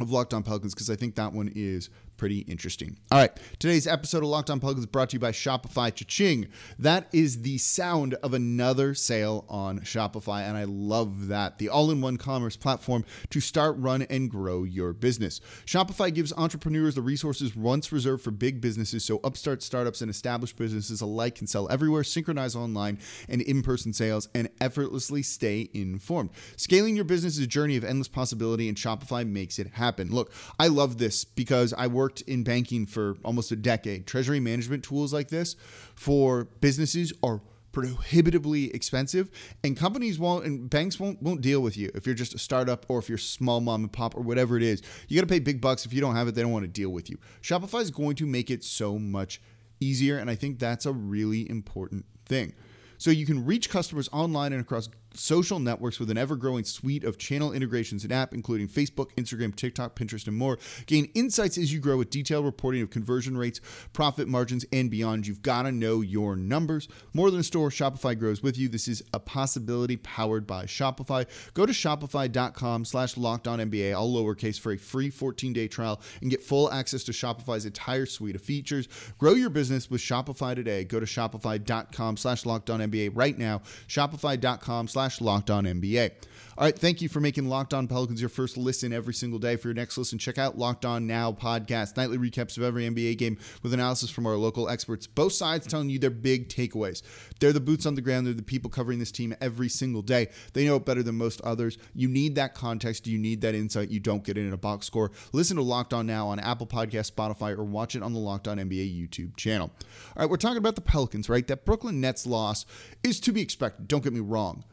of 0.00 0.10
Locked 0.10 0.34
On 0.34 0.42
Pelicans 0.42 0.74
because 0.74 0.90
I 0.90 0.96
think 0.96 1.16
that 1.16 1.32
one 1.32 1.52
is 1.54 1.90
pretty 2.18 2.40
interesting. 2.40 2.98
All 3.12 3.18
right, 3.18 3.30
today's 3.58 3.86
episode 3.86 4.24
of 4.24 4.28
Locked 4.28 4.50
On 4.50 4.60
Pelicans 4.60 4.82
is 4.84 4.86
brought 4.86 5.10
to 5.10 5.14
you 5.14 5.20
by 5.20 5.30
Shopify 5.30 5.94
Cha-ching. 5.94 6.48
That 6.78 7.08
is 7.12 7.42
the 7.42 7.58
sound 7.58 8.14
of 8.14 8.34
another 8.34 8.92
sale 8.92 9.46
on 9.48 9.80
Shopify, 9.80 10.42
and 10.42 10.56
I 10.56 10.64
love 10.64 11.28
that. 11.28 11.58
The 11.58 11.68
all-in-one 11.68 12.16
commerce 12.16 12.56
platform 12.56 13.04
to 13.30 13.40
start, 13.40 13.76
run, 13.78 14.02
and 14.02 14.28
grow 14.28 14.64
your 14.64 14.92
business. 14.92 15.40
Shopify 15.64 16.12
gives 16.12 16.32
entrepreneurs 16.32 16.96
the 16.96 17.02
resources 17.02 17.54
once 17.54 17.92
reserved 17.92 18.24
for 18.24 18.32
big 18.32 18.60
businesses, 18.60 19.04
so 19.04 19.20
upstart 19.22 19.62
startups 19.62 20.02
and 20.02 20.10
established 20.10 20.56
businesses 20.56 21.00
alike 21.00 21.36
can 21.36 21.46
sell 21.46 21.70
everywhere, 21.70 22.02
synchronize 22.02 22.56
online 22.56 22.98
and 23.28 23.40
in-person 23.42 23.92
sales, 23.92 24.28
and 24.34 24.48
effortlessly 24.60 25.22
stay 25.22 25.70
informed. 25.72 26.30
Scaling 26.56 26.96
your 26.96 27.04
business 27.04 27.34
is 27.34 27.44
a 27.44 27.46
journey 27.46 27.76
of 27.76 27.84
endless 27.84 28.08
possibility, 28.08 28.68
and 28.68 28.76
Shopify 28.76 29.24
makes 29.24 29.60
it 29.60 29.68
happen. 29.74 30.10
Look, 30.10 30.32
I 30.58 30.66
love 30.66 30.98
this 30.98 31.24
because 31.24 31.72
I 31.72 31.86
work 31.86 32.07
worked 32.08 32.22
in 32.22 32.42
banking 32.42 32.86
for 32.86 33.16
almost 33.22 33.52
a 33.52 33.56
decade. 33.56 34.06
Treasury 34.06 34.40
management 34.40 34.82
tools 34.82 35.12
like 35.12 35.28
this 35.28 35.56
for 35.94 36.44
businesses 36.62 37.12
are 37.22 37.42
prohibitively 37.70 38.74
expensive 38.74 39.30
and 39.62 39.76
companies 39.76 40.18
won't 40.18 40.46
and 40.46 40.70
banks 40.70 40.98
won't 40.98 41.22
won't 41.22 41.42
deal 41.42 41.60
with 41.60 41.76
you 41.76 41.90
if 41.94 42.06
you're 42.06 42.14
just 42.14 42.34
a 42.34 42.38
startup 42.38 42.86
or 42.88 42.98
if 42.98 43.10
you're 43.10 43.18
small 43.18 43.60
mom 43.60 43.82
and 43.82 43.92
pop 43.92 44.16
or 44.16 44.22
whatever 44.22 44.56
it 44.56 44.62
is. 44.62 44.80
You 45.06 45.20
got 45.20 45.28
to 45.28 45.32
pay 45.32 45.38
big 45.38 45.60
bucks 45.60 45.84
if 45.84 45.92
you 45.92 46.00
don't 46.00 46.16
have 46.16 46.28
it 46.28 46.34
they 46.34 46.40
don't 46.40 46.50
want 46.50 46.64
to 46.64 46.80
deal 46.82 46.88
with 46.88 47.10
you. 47.10 47.18
Shopify 47.42 47.82
is 47.82 47.90
going 47.90 48.16
to 48.16 48.26
make 48.26 48.50
it 48.50 48.64
so 48.64 48.98
much 48.98 49.38
easier 49.80 50.16
and 50.16 50.28
i 50.28 50.34
think 50.34 50.58
that's 50.58 50.86
a 50.86 50.92
really 50.92 51.48
important 51.50 52.06
thing. 52.24 52.54
So 52.96 53.10
you 53.10 53.26
can 53.26 53.44
reach 53.44 53.68
customers 53.68 54.08
online 54.12 54.52
and 54.54 54.62
across 54.62 54.88
social 55.14 55.58
networks 55.58 55.98
with 55.98 56.10
an 56.10 56.18
ever 56.18 56.36
growing 56.36 56.64
suite 56.64 57.04
of 57.04 57.18
channel 57.18 57.52
integrations 57.52 58.04
and 58.04 58.12
app, 58.12 58.34
including 58.34 58.68
Facebook, 58.68 59.12
Instagram, 59.16 59.54
TikTok, 59.54 59.96
Pinterest, 59.96 60.26
and 60.26 60.36
more. 60.36 60.58
Gain 60.86 61.10
insights 61.14 61.58
as 61.58 61.72
you 61.72 61.80
grow 61.80 61.96
with 61.96 62.10
detailed 62.10 62.44
reporting 62.44 62.82
of 62.82 62.90
conversion 62.90 63.36
rates, 63.36 63.60
profit 63.92 64.28
margins, 64.28 64.64
and 64.72 64.90
beyond. 64.90 65.26
You've 65.26 65.42
got 65.42 65.62
to 65.62 65.72
know 65.72 66.00
your 66.00 66.36
numbers. 66.36 66.88
More 67.14 67.30
than 67.30 67.40
a 67.40 67.44
store, 67.44 67.70
Shopify 67.70 68.18
grows 68.18 68.42
with 68.42 68.58
you. 68.58 68.68
This 68.68 68.88
is 68.88 69.02
a 69.12 69.20
possibility 69.20 69.96
powered 69.96 70.46
by 70.46 70.64
Shopify. 70.64 71.26
Go 71.54 71.66
to 71.66 71.72
shopify.com 71.72 72.84
slash 72.84 73.14
NBA, 73.14 73.96
all 73.98 74.14
lowercase, 74.14 74.60
for 74.60 74.72
a 74.72 74.76
free 74.76 75.10
14 75.10 75.52
day 75.52 75.68
trial 75.68 76.00
and 76.20 76.30
get 76.30 76.42
full 76.42 76.70
access 76.70 77.02
to 77.04 77.12
Shopify's 77.12 77.66
entire 77.66 78.06
suite 78.06 78.36
of 78.36 78.42
features. 78.42 78.88
Grow 79.18 79.32
your 79.32 79.50
business 79.50 79.90
with 79.90 80.00
Shopify 80.00 80.54
today. 80.54 80.84
Go 80.84 81.00
to 81.00 81.06
shopify.com 81.06 82.16
slash 82.16 82.44
NBA 82.44 83.10
right 83.14 83.38
now. 83.38 83.62
Shopify.com 83.88 84.88
slash 84.88 84.97
slash 84.98 85.20
locked 85.20 85.48
on 85.48 85.64
NBA. 85.64 86.10
All 86.58 86.64
right, 86.64 86.76
thank 86.76 87.00
you 87.00 87.08
for 87.08 87.20
making 87.20 87.48
Locked 87.48 87.72
On 87.72 87.86
Pelicans 87.86 88.20
your 88.20 88.28
first 88.28 88.56
listen 88.56 88.92
every 88.92 89.14
single 89.14 89.38
day. 89.38 89.54
For 89.54 89.68
your 89.68 89.76
next 89.76 89.96
listen, 89.96 90.18
check 90.18 90.38
out 90.38 90.58
Locked 90.58 90.84
On 90.84 91.06
Now 91.06 91.30
podcast, 91.30 91.96
nightly 91.96 92.18
recaps 92.18 92.56
of 92.56 92.64
every 92.64 92.82
NBA 92.82 93.16
game 93.16 93.38
with 93.62 93.72
analysis 93.72 94.10
from 94.10 94.26
our 94.26 94.34
local 94.34 94.68
experts. 94.68 95.06
Both 95.06 95.34
sides 95.34 95.68
telling 95.68 95.88
you 95.88 96.00
their 96.00 96.10
big 96.10 96.48
takeaways. 96.48 97.02
They're 97.38 97.52
the 97.52 97.60
boots 97.60 97.86
on 97.86 97.94
the 97.94 98.00
ground, 98.00 98.26
they're 98.26 98.34
the 98.34 98.42
people 98.42 98.70
covering 98.70 98.98
this 98.98 99.12
team 99.12 99.36
every 99.40 99.68
single 99.68 100.02
day. 100.02 100.30
They 100.52 100.64
know 100.64 100.74
it 100.74 100.84
better 100.84 101.04
than 101.04 101.14
most 101.14 101.40
others. 101.42 101.78
You 101.94 102.08
need 102.08 102.34
that 102.34 102.54
context, 102.56 103.06
you 103.06 103.18
need 103.18 103.40
that 103.42 103.54
insight. 103.54 103.90
You 103.90 104.00
don't 104.00 104.24
get 104.24 104.36
it 104.36 104.44
in 104.44 104.52
a 104.52 104.56
box 104.58 104.84
score. 104.84 105.12
Listen 105.32 105.58
to 105.58 105.62
Locked 105.62 105.94
On 105.94 106.08
Now 106.08 106.26
on 106.26 106.40
Apple 106.40 106.66
Podcast, 106.66 107.12
Spotify, 107.12 107.56
or 107.56 107.62
watch 107.62 107.94
it 107.94 108.02
on 108.02 108.12
the 108.12 108.18
Locked 108.18 108.48
On 108.48 108.58
NBA 108.58 108.92
YouTube 109.00 109.36
channel. 109.36 109.70
All 110.16 110.22
right, 110.22 110.28
we're 110.28 110.38
talking 110.38 110.58
about 110.58 110.74
the 110.74 110.80
Pelicans, 110.80 111.28
right? 111.28 111.46
That 111.46 111.64
Brooklyn 111.64 112.00
Nets 112.00 112.26
loss 112.26 112.66
is 113.04 113.20
to 113.20 113.30
be 113.30 113.42
expected. 113.42 113.86
Don't 113.86 114.02
get 114.02 114.12
me 114.12 114.18
wrong. 114.18 114.64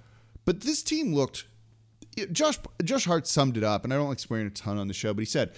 But 0.46 0.62
this 0.62 0.84
team 0.84 1.14
looked. 1.14 1.46
Josh 2.32 2.60
Josh 2.84 3.06
Hart 3.06 3.28
summed 3.28 3.58
it 3.58 3.64
up, 3.64 3.84
and 3.84 3.94
I 3.94 3.98
don't 3.98 4.08
like 4.08 4.20
swearing 4.20 4.48
a 4.48 4.52
ton 4.52 4.78
on 4.78 4.88
the 4.88 4.94
show, 4.94 5.14
but 5.14 5.22
he 5.22 5.26
said 5.26 5.52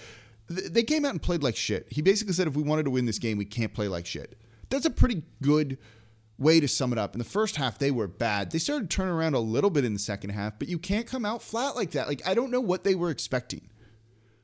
they 0.48 0.82
came 0.82 1.04
out 1.04 1.12
and 1.12 1.22
played 1.22 1.42
like 1.42 1.56
shit. 1.56 1.86
He 1.90 2.02
basically 2.02 2.32
said 2.32 2.48
if 2.48 2.56
we 2.56 2.62
wanted 2.62 2.84
to 2.84 2.90
win 2.90 3.04
this 3.04 3.18
game, 3.18 3.38
we 3.38 3.44
can't 3.44 3.72
play 3.72 3.86
like 3.86 4.06
shit. 4.06 4.38
That's 4.70 4.86
a 4.86 4.90
pretty 4.90 5.22
good 5.42 5.78
way 6.38 6.60
to 6.60 6.68
sum 6.68 6.92
it 6.92 6.98
up. 6.98 7.14
In 7.14 7.18
the 7.18 7.24
first 7.24 7.56
half, 7.56 7.78
they 7.78 7.90
were 7.90 8.06
bad. 8.06 8.50
They 8.50 8.58
started 8.58 8.88
to 8.88 8.96
turn 8.96 9.08
around 9.08 9.34
a 9.34 9.40
little 9.40 9.70
bit 9.70 9.84
in 9.84 9.92
the 9.92 9.98
second 9.98 10.30
half, 10.30 10.58
but 10.58 10.68
you 10.68 10.78
can't 10.78 11.06
come 11.06 11.24
out 11.24 11.42
flat 11.42 11.76
like 11.76 11.90
that. 11.92 12.08
Like, 12.08 12.26
I 12.26 12.34
don't 12.34 12.50
know 12.50 12.60
what 12.60 12.84
they 12.84 12.94
were 12.94 13.10
expecting. 13.10 13.68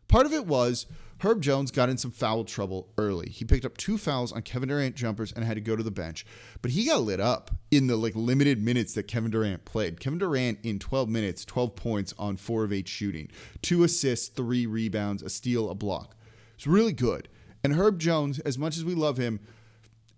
Part 0.09 0.27
of 0.27 0.33
it 0.33 0.47
was 0.47 0.87
Herb 1.21 1.41
Jones 1.41 1.71
got 1.71 1.89
in 1.89 1.97
some 1.97 2.11
foul 2.11 2.45
trouble 2.45 2.89
early. 2.99 3.31
He 3.31 3.45
picked 3.45 3.65
up 3.65 3.77
two 3.77 3.97
fouls 3.97 4.33
on 4.33 4.43
Kevin 4.43 4.69
Durant 4.69 4.95
jumpers 4.97 5.33
and 5.33 5.45
had 5.45 5.55
to 5.55 5.61
go 5.61 5.77
to 5.77 5.83
the 5.83 5.91
bench. 5.91 6.27
But 6.61 6.73
he 6.73 6.87
got 6.87 7.03
lit 7.03 7.21
up 7.21 7.51
in 7.71 7.87
the 7.87 7.97
like 7.97 8.15
limited 8.15 8.63
minutes 8.63 8.95
that 8.95 9.05
Kevin 9.05 9.31
Durant 9.31 9.65
played. 9.65 10.01
Kevin 10.01 10.19
Durant 10.19 10.59
in 10.63 10.79
12 10.79 11.09
minutes, 11.09 11.45
12 11.45 11.77
points 11.77 12.15
on 12.19 12.37
4 12.37 12.65
of 12.65 12.73
8 12.73 12.89
shooting, 12.89 13.31
2 13.63 13.85
assists, 13.85 14.29
3 14.29 14.67
rebounds, 14.67 15.23
a 15.23 15.31
steal, 15.31 15.71
a 15.71 15.75
block. 15.75 16.17
It's 16.57 16.67
really 16.67 16.93
good. 16.93 17.29
And 17.63 17.75
Herb 17.75 17.99
Jones, 17.99 18.39
as 18.41 18.59
much 18.59 18.77
as 18.77 18.85
we 18.85 18.95
love 18.95 19.17
him, 19.17 19.41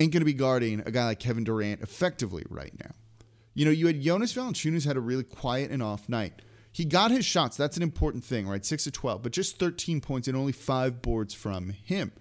ain't 0.00 0.12
going 0.12 0.20
to 0.20 0.26
be 0.26 0.34
guarding 0.34 0.80
a 0.84 0.90
guy 0.90 1.06
like 1.06 1.20
Kevin 1.20 1.44
Durant 1.44 1.80
effectively 1.80 2.44
right 2.48 2.72
now. 2.82 2.90
You 3.54 3.64
know, 3.64 3.70
you 3.70 3.86
had 3.86 4.02
Jonas 4.02 4.34
Valanciunas 4.34 4.84
had 4.84 4.96
a 4.96 5.00
really 5.00 5.24
quiet 5.24 5.70
and 5.70 5.82
off 5.82 6.08
night. 6.08 6.42
He 6.76 6.84
got 6.84 7.10
his 7.10 7.24
shots. 7.24 7.56
That's 7.56 7.78
an 7.78 7.82
important 7.82 8.22
thing, 8.22 8.46
right? 8.46 8.62
6 8.62 8.84
to 8.84 8.90
12, 8.90 9.22
but 9.22 9.32
just 9.32 9.58
13 9.58 10.02
points 10.02 10.28
and 10.28 10.36
only 10.36 10.52
5 10.52 11.00
boards 11.00 11.32
from 11.32 11.70
him. 11.70 12.12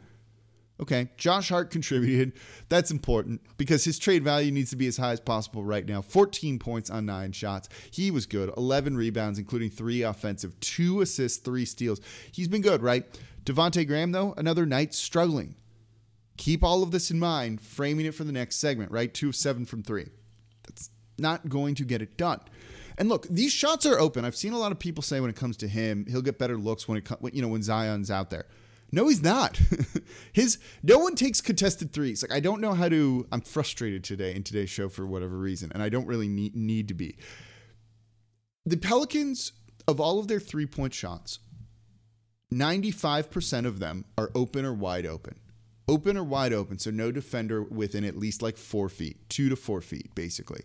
Okay, 0.80 1.10
Josh 1.18 1.50
Hart 1.50 1.72
contributed. 1.72 2.32
That's 2.70 2.90
important 2.90 3.42
because 3.58 3.84
his 3.84 4.00
trade 4.00 4.24
value 4.24 4.52
needs 4.52 4.70
to 4.70 4.78
be 4.78 4.88
as 4.88 4.96
high 4.96 5.12
as 5.12 5.20
possible 5.20 5.66
right 5.66 5.86
now. 5.86 6.02
14 6.02 6.58
points 6.58 6.90
on 6.90 7.06
9 7.06 7.34
shots. 7.34 7.68
He 7.92 8.12
was 8.12 8.26
good. 8.26 8.50
11 8.56 8.96
rebounds 8.96 9.40
including 9.40 9.72
3 9.72 10.04
offensive, 10.04 10.58
2 10.62 11.02
assists, 11.02 11.40
3 11.40 11.66
steals. 11.66 12.00
He's 12.32 12.48
been 12.48 12.62
good, 12.62 12.82
right? 12.82 13.06
Devonte 13.44 13.86
Graham 13.86 14.14
though, 14.14 14.34
another 14.38 14.66
night 14.66 14.94
struggling 14.94 15.56
keep 16.38 16.64
all 16.64 16.84
of 16.84 16.92
this 16.92 17.12
in 17.12 17.20
mind, 17.20 17.62
framing 17.62 18.06
it 18.06 18.14
for 18.14 18.24
the 18.24 18.32
next 18.32 18.58
segment, 18.58 18.92
right? 18.92 19.14
Two 19.14 19.30
of 19.30 19.36
seven 19.36 19.66
from 19.66 19.84
three. 19.84 20.08
That's 20.64 20.90
not 21.18 21.48
going 21.50 21.76
to 21.76 21.84
get 21.84 22.02
it 22.02 22.18
done. 22.18 22.42
And 22.98 23.10
look, 23.10 23.28
these 23.30 23.52
shots 23.52 23.86
are 23.86 24.00
open. 24.00 24.24
I've 24.24 24.36
seen 24.36 24.54
a 24.54 24.58
lot 24.58 24.72
of 24.72 24.80
people 24.80 25.04
say 25.04 25.20
when 25.20 25.30
it 25.30 25.36
comes 25.36 25.58
to 25.58 25.68
him, 25.68 26.06
he'll 26.10 26.22
get 26.22 26.40
better 26.40 26.58
looks 26.58 26.88
when 26.88 26.98
it 26.98 27.10
you 27.34 27.42
know 27.42 27.48
when 27.48 27.62
Zion's 27.62 28.10
out 28.10 28.30
there. 28.30 28.46
No, 28.92 29.08
he's 29.08 29.22
not. 29.22 29.60
His 30.34 30.60
no 30.84 31.00
one 31.00 31.16
takes 31.16 31.42
contested 31.42 31.92
threes. 31.92 32.22
Like 32.24 32.32
I 32.32 32.40
don't 32.40 32.62
know 32.62 32.74
how 32.74 32.88
to. 32.88 33.28
I'm 33.32 33.42
frustrated 33.42 34.04
today 34.04 34.34
in 34.34 34.44
today's 34.44 34.70
show 34.70 34.88
for 34.88 35.06
whatever 35.06 35.38
reason, 35.38 35.72
and 35.74 35.84
I 35.84 35.90
don't 35.90 36.08
really 36.08 36.28
need, 36.28 36.56
need 36.56 36.88
to 36.88 36.94
be. 36.94 37.18
The 38.66 38.78
Pelicans, 38.78 39.52
of 39.88 40.00
all 40.00 40.20
of 40.20 40.28
their 40.28 40.40
three 40.40 40.66
point 40.66 40.94
shots, 40.94 41.40
95% 42.54 43.66
of 43.66 43.80
them 43.80 44.06
are 44.18 44.32
open 44.34 44.66
or 44.66 44.74
wide 44.74 45.06
open 45.06 45.40
open 45.88 46.18
or 46.18 46.24
wide 46.24 46.54
open, 46.54 46.80
so 46.80 46.92
no 46.92 47.12
defender 47.12 47.62
within 47.64 48.04
at 48.04 48.18
least 48.18 48.42
like 48.42 48.58
four 48.58 48.90
feet, 48.90 49.30
two 49.30 49.50
to 49.50 49.56
four 49.56 49.82
feet, 49.82 50.14
basically. 50.16 50.64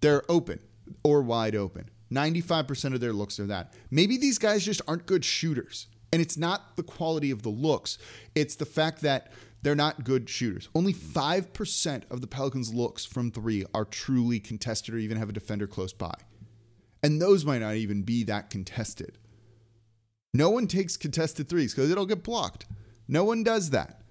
They're 0.00 0.22
open 0.28 0.60
or 1.02 1.22
wide 1.22 1.54
open. 1.54 1.90
95% 2.12 2.94
of 2.94 3.00
their 3.00 3.12
looks 3.12 3.40
are 3.40 3.46
that. 3.46 3.72
Maybe 3.90 4.16
these 4.16 4.38
guys 4.38 4.64
just 4.64 4.82
aren't 4.86 5.06
good 5.06 5.24
shooters. 5.24 5.88
And 6.12 6.22
it's 6.22 6.36
not 6.36 6.76
the 6.76 6.82
quality 6.82 7.30
of 7.30 7.42
the 7.42 7.48
looks, 7.48 7.98
it's 8.34 8.54
the 8.54 8.66
fact 8.66 9.02
that 9.02 9.32
they're 9.62 9.74
not 9.74 10.04
good 10.04 10.28
shooters. 10.28 10.68
Only 10.74 10.92
5% 10.92 12.02
of 12.10 12.20
the 12.20 12.26
Pelicans' 12.26 12.72
looks 12.72 13.04
from 13.04 13.30
three 13.30 13.64
are 13.74 13.86
truly 13.86 14.38
contested 14.38 14.94
or 14.94 14.98
even 14.98 15.16
have 15.16 15.30
a 15.30 15.32
defender 15.32 15.66
close 15.66 15.92
by. 15.92 16.14
And 17.02 17.20
those 17.20 17.44
might 17.44 17.62
not 17.62 17.74
even 17.74 18.02
be 18.02 18.24
that 18.24 18.50
contested. 18.50 19.18
No 20.34 20.50
one 20.50 20.66
takes 20.66 20.96
contested 20.96 21.48
threes 21.48 21.74
because 21.74 21.90
it'll 21.90 22.06
get 22.06 22.22
blocked. 22.22 22.66
No 23.08 23.24
one 23.24 23.42
does 23.42 23.70
that. 23.70 24.02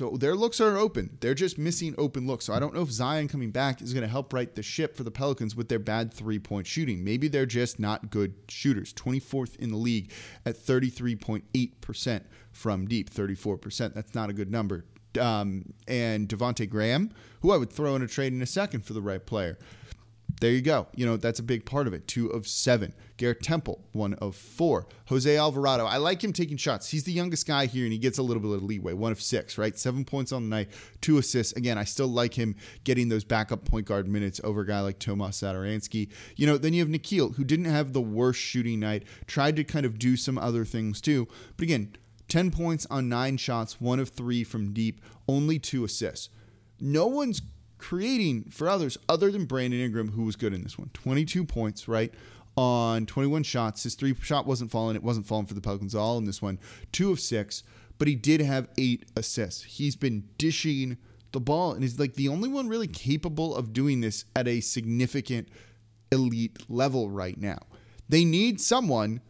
So 0.00 0.16
their 0.16 0.34
looks 0.34 0.62
are 0.62 0.78
open. 0.78 1.18
They're 1.20 1.34
just 1.34 1.58
missing 1.58 1.94
open 1.98 2.26
looks. 2.26 2.46
So 2.46 2.54
I 2.54 2.58
don't 2.58 2.72
know 2.72 2.80
if 2.80 2.90
Zion 2.90 3.28
coming 3.28 3.50
back 3.50 3.82
is 3.82 3.92
going 3.92 4.00
to 4.00 4.08
help 4.08 4.32
right 4.32 4.54
the 4.54 4.62
ship 4.62 4.96
for 4.96 5.02
the 5.02 5.10
Pelicans 5.10 5.54
with 5.54 5.68
their 5.68 5.78
bad 5.78 6.10
three 6.14 6.38
point 6.38 6.66
shooting. 6.66 7.04
Maybe 7.04 7.28
they're 7.28 7.44
just 7.44 7.78
not 7.78 8.08
good 8.08 8.32
shooters. 8.48 8.94
24th 8.94 9.56
in 9.56 9.68
the 9.68 9.76
league 9.76 10.10
at 10.46 10.56
33.8% 10.56 12.22
from 12.50 12.86
deep, 12.86 13.10
34%. 13.10 13.92
That's 13.92 14.14
not 14.14 14.30
a 14.30 14.32
good 14.32 14.50
number. 14.50 14.86
Um, 15.20 15.74
and 15.86 16.26
Devonte 16.26 16.66
Graham, 16.70 17.10
who 17.42 17.50
I 17.50 17.58
would 17.58 17.70
throw 17.70 17.94
in 17.94 18.00
a 18.00 18.06
trade 18.06 18.32
in 18.32 18.40
a 18.40 18.46
second 18.46 18.86
for 18.86 18.94
the 18.94 19.02
right 19.02 19.26
player 19.26 19.58
there 20.40 20.50
you 20.50 20.62
go. 20.62 20.86
You 20.94 21.06
know, 21.06 21.16
that's 21.16 21.38
a 21.38 21.42
big 21.42 21.64
part 21.64 21.86
of 21.86 21.94
it. 21.94 22.06
Two 22.06 22.28
of 22.28 22.46
seven. 22.46 22.94
Garrett 23.16 23.42
Temple, 23.42 23.84
one 23.92 24.14
of 24.14 24.34
four. 24.34 24.86
Jose 25.08 25.36
Alvarado, 25.36 25.84
I 25.84 25.98
like 25.98 26.22
him 26.24 26.32
taking 26.32 26.56
shots. 26.56 26.88
He's 26.88 27.04
the 27.04 27.12
youngest 27.12 27.46
guy 27.46 27.66
here 27.66 27.84
and 27.84 27.92
he 27.92 27.98
gets 27.98 28.18
a 28.18 28.22
little 28.22 28.42
bit 28.42 28.50
of 28.52 28.62
leeway. 28.62 28.94
One 28.94 29.12
of 29.12 29.20
six, 29.20 29.58
right? 29.58 29.76
Seven 29.78 30.04
points 30.04 30.32
on 30.32 30.48
the 30.48 30.56
night, 30.56 30.68
two 31.00 31.18
assists. 31.18 31.52
Again, 31.54 31.76
I 31.76 31.84
still 31.84 32.06
like 32.06 32.34
him 32.34 32.56
getting 32.84 33.08
those 33.08 33.24
backup 33.24 33.64
point 33.64 33.86
guard 33.86 34.08
minutes 34.08 34.40
over 34.42 34.62
a 34.62 34.66
guy 34.66 34.80
like 34.80 34.98
Tomas 34.98 35.40
Satoransky. 35.40 36.10
You 36.36 36.46
know, 36.46 36.56
then 36.56 36.72
you 36.72 36.80
have 36.80 36.88
Nickeil, 36.88 37.34
who 37.36 37.44
didn't 37.44 37.66
have 37.66 37.92
the 37.92 38.00
worst 38.00 38.40
shooting 38.40 38.80
night, 38.80 39.04
tried 39.26 39.56
to 39.56 39.64
kind 39.64 39.84
of 39.84 39.98
do 39.98 40.16
some 40.16 40.38
other 40.38 40.64
things 40.64 41.00
too. 41.00 41.28
But 41.56 41.64
again, 41.64 41.96
10 42.28 42.50
points 42.50 42.86
on 42.90 43.08
nine 43.08 43.36
shots, 43.36 43.80
one 43.80 44.00
of 44.00 44.08
three 44.08 44.44
from 44.44 44.72
deep, 44.72 45.02
only 45.28 45.58
two 45.58 45.84
assists. 45.84 46.30
No 46.80 47.06
one's 47.06 47.42
creating 47.80 48.44
for 48.50 48.68
others 48.68 48.98
other 49.08 49.30
than 49.30 49.46
Brandon 49.46 49.80
Ingram, 49.80 50.12
who 50.12 50.24
was 50.24 50.36
good 50.36 50.52
in 50.52 50.62
this 50.62 50.78
one. 50.78 50.90
22 50.92 51.44
points, 51.44 51.88
right? 51.88 52.12
On 52.56 53.06
21 53.06 53.42
shots. 53.42 53.82
His 53.82 53.94
three 53.94 54.14
shot 54.22 54.46
wasn't 54.46 54.70
falling. 54.70 54.96
It 54.96 55.02
wasn't 55.02 55.26
falling 55.26 55.46
for 55.46 55.54
the 55.54 55.60
Pelicans 55.60 55.94
all 55.94 56.18
in 56.18 56.24
this 56.26 56.42
one. 56.42 56.58
Two 56.92 57.10
of 57.10 57.18
six, 57.18 57.62
but 57.98 58.06
he 58.06 58.14
did 58.14 58.40
have 58.40 58.68
eight 58.76 59.06
assists. 59.16 59.62
He's 59.62 59.96
been 59.96 60.28
dishing 60.36 60.98
the 61.32 61.40
ball 61.40 61.72
and 61.72 61.82
he's 61.82 61.98
like 61.98 62.14
the 62.14 62.28
only 62.28 62.48
one 62.48 62.68
really 62.68 62.88
capable 62.88 63.54
of 63.54 63.72
doing 63.72 64.00
this 64.00 64.24
at 64.36 64.48
a 64.48 64.60
significant 64.60 65.48
elite 66.12 66.58
level 66.68 67.08
right 67.08 67.38
now. 67.38 67.58
They 68.08 68.24
need 68.24 68.60
someone 68.60 69.20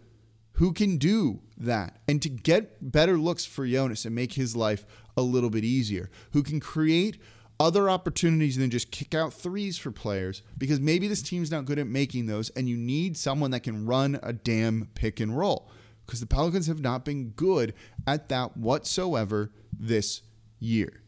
who 0.54 0.73
can 0.73 0.97
do 0.97 1.40
that 1.57 2.00
and 2.09 2.21
to 2.23 2.28
get 2.28 2.92
better 2.92 3.19
looks 3.19 3.45
for 3.45 3.66
Jonas 3.66 4.04
and 4.04 4.14
make 4.14 4.33
his 4.33 4.57
life 4.57 4.87
a 5.16 5.23
little 5.23 5.50
bit 5.50 5.64
easier, 5.64 6.11
who 6.33 6.42
can 6.42 6.61
create 6.61 7.19
other 7.60 7.90
opportunities 7.90 8.56
than 8.56 8.70
just 8.70 8.90
kick 8.90 9.14
out 9.14 9.34
threes 9.34 9.76
for 9.76 9.90
players 9.90 10.42
because 10.56 10.80
maybe 10.80 11.06
this 11.06 11.20
team's 11.20 11.50
not 11.50 11.66
good 11.66 11.78
at 11.78 11.86
making 11.86 12.24
those 12.24 12.48
and 12.50 12.68
you 12.68 12.76
need 12.76 13.16
someone 13.18 13.50
that 13.50 13.60
can 13.60 13.84
run 13.86 14.18
a 14.22 14.32
damn 14.32 14.88
pick 14.94 15.20
and 15.20 15.36
roll 15.36 15.70
because 16.06 16.20
the 16.20 16.26
Pelicans 16.26 16.66
have 16.66 16.80
not 16.80 17.04
been 17.04 17.30
good 17.30 17.74
at 18.06 18.30
that 18.30 18.56
whatsoever 18.56 19.52
this 19.78 20.22
year. 20.58 21.02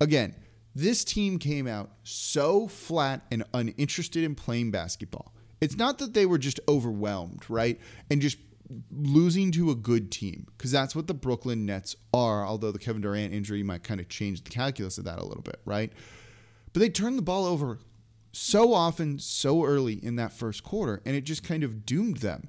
Again, 0.00 0.34
this 0.74 1.04
team 1.04 1.38
came 1.38 1.66
out 1.66 1.90
so 2.02 2.66
flat 2.66 3.20
and 3.30 3.44
uninterested 3.52 4.24
in 4.24 4.34
playing 4.34 4.70
basketball. 4.70 5.34
It's 5.60 5.76
not 5.76 5.98
that 5.98 6.14
they 6.14 6.24
were 6.24 6.38
just 6.38 6.58
overwhelmed, 6.66 7.44
right? 7.50 7.78
And 8.10 8.22
just 8.22 8.38
losing 8.90 9.50
to 9.52 9.70
a 9.70 9.74
good 9.74 10.10
team 10.10 10.46
because 10.56 10.70
that's 10.70 10.94
what 10.94 11.06
the 11.06 11.14
Brooklyn 11.14 11.66
Nets 11.66 11.96
are. 12.14 12.44
Although 12.46 12.72
the 12.72 12.78
Kevin 12.78 13.02
Durant 13.02 13.32
injury 13.32 13.62
might 13.62 13.82
kind 13.82 14.00
of 14.00 14.08
change 14.08 14.44
the 14.44 14.50
calculus 14.50 14.98
of 14.98 15.04
that 15.04 15.18
a 15.18 15.24
little 15.24 15.42
bit, 15.42 15.60
right? 15.64 15.92
But 16.72 16.80
they 16.80 16.88
turned 16.88 17.18
the 17.18 17.22
ball 17.22 17.46
over 17.46 17.78
so 18.32 18.72
often, 18.72 19.18
so 19.18 19.64
early 19.64 19.94
in 19.94 20.16
that 20.16 20.32
first 20.32 20.62
quarter, 20.62 21.02
and 21.04 21.16
it 21.16 21.24
just 21.24 21.42
kind 21.42 21.64
of 21.64 21.84
doomed 21.84 22.18
them. 22.18 22.48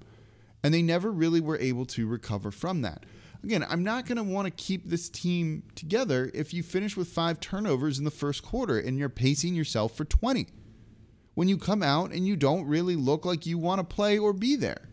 And 0.64 0.74
they 0.74 0.84
never 0.84 1.12
really 1.12 1.42
were 1.42 1.58
able 1.58 1.86
to 1.88 2.06
recover 2.08 2.52
from 2.52 2.84
that. 2.84 3.06
Again, 3.44 3.66
I'm 3.68 3.84
not 3.84 4.06
going 4.06 4.18
to 4.18 4.24
want 4.24 4.46
to 4.46 4.52
keep 4.52 4.88
this 4.88 5.10
team 5.10 5.64
together 5.74 6.30
if 6.36 6.54
you 6.54 6.62
finish 6.62 6.96
with 6.96 7.08
five 7.08 7.40
turnovers 7.40 7.98
in 7.98 8.06
the 8.06 8.12
first 8.12 8.44
quarter 8.44 8.78
and 8.78 9.00
you're 9.00 9.10
pacing 9.10 9.56
yourself 9.56 9.98
for 9.98 10.06
20. 10.06 10.48
When 11.34 11.48
you 11.48 11.58
come 11.58 11.82
out 11.82 12.12
and 12.12 12.28
you 12.28 12.36
don't 12.36 12.68
really 12.68 12.96
look 12.96 13.26
like 13.26 13.48
you 13.48 13.58
want 13.58 13.80
to 13.80 13.96
play 13.96 14.20
or 14.20 14.34
be 14.34 14.56
there 14.56 14.91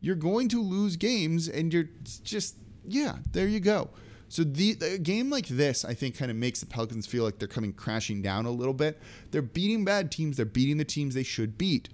you're 0.00 0.16
going 0.16 0.48
to 0.48 0.62
lose 0.62 0.96
games 0.96 1.48
and 1.48 1.72
you're 1.72 1.88
just 2.22 2.56
yeah 2.84 3.16
there 3.32 3.48
you 3.48 3.60
go. 3.60 3.90
So 4.30 4.44
the 4.44 4.98
game 5.02 5.30
like 5.30 5.48
this 5.48 5.86
i 5.86 5.94
think 5.94 6.16
kind 6.16 6.30
of 6.30 6.36
makes 6.36 6.60
the 6.60 6.66
pelicans 6.66 7.06
feel 7.06 7.24
like 7.24 7.38
they're 7.38 7.48
coming 7.48 7.72
crashing 7.72 8.22
down 8.22 8.46
a 8.46 8.50
little 8.50 8.74
bit. 8.74 9.00
They're 9.30 9.42
beating 9.42 9.84
bad 9.84 10.10
teams 10.10 10.36
they're 10.36 10.46
beating 10.46 10.78
the 10.78 10.84
teams 10.84 11.14
they 11.14 11.22
should 11.22 11.58
beat. 11.58 11.88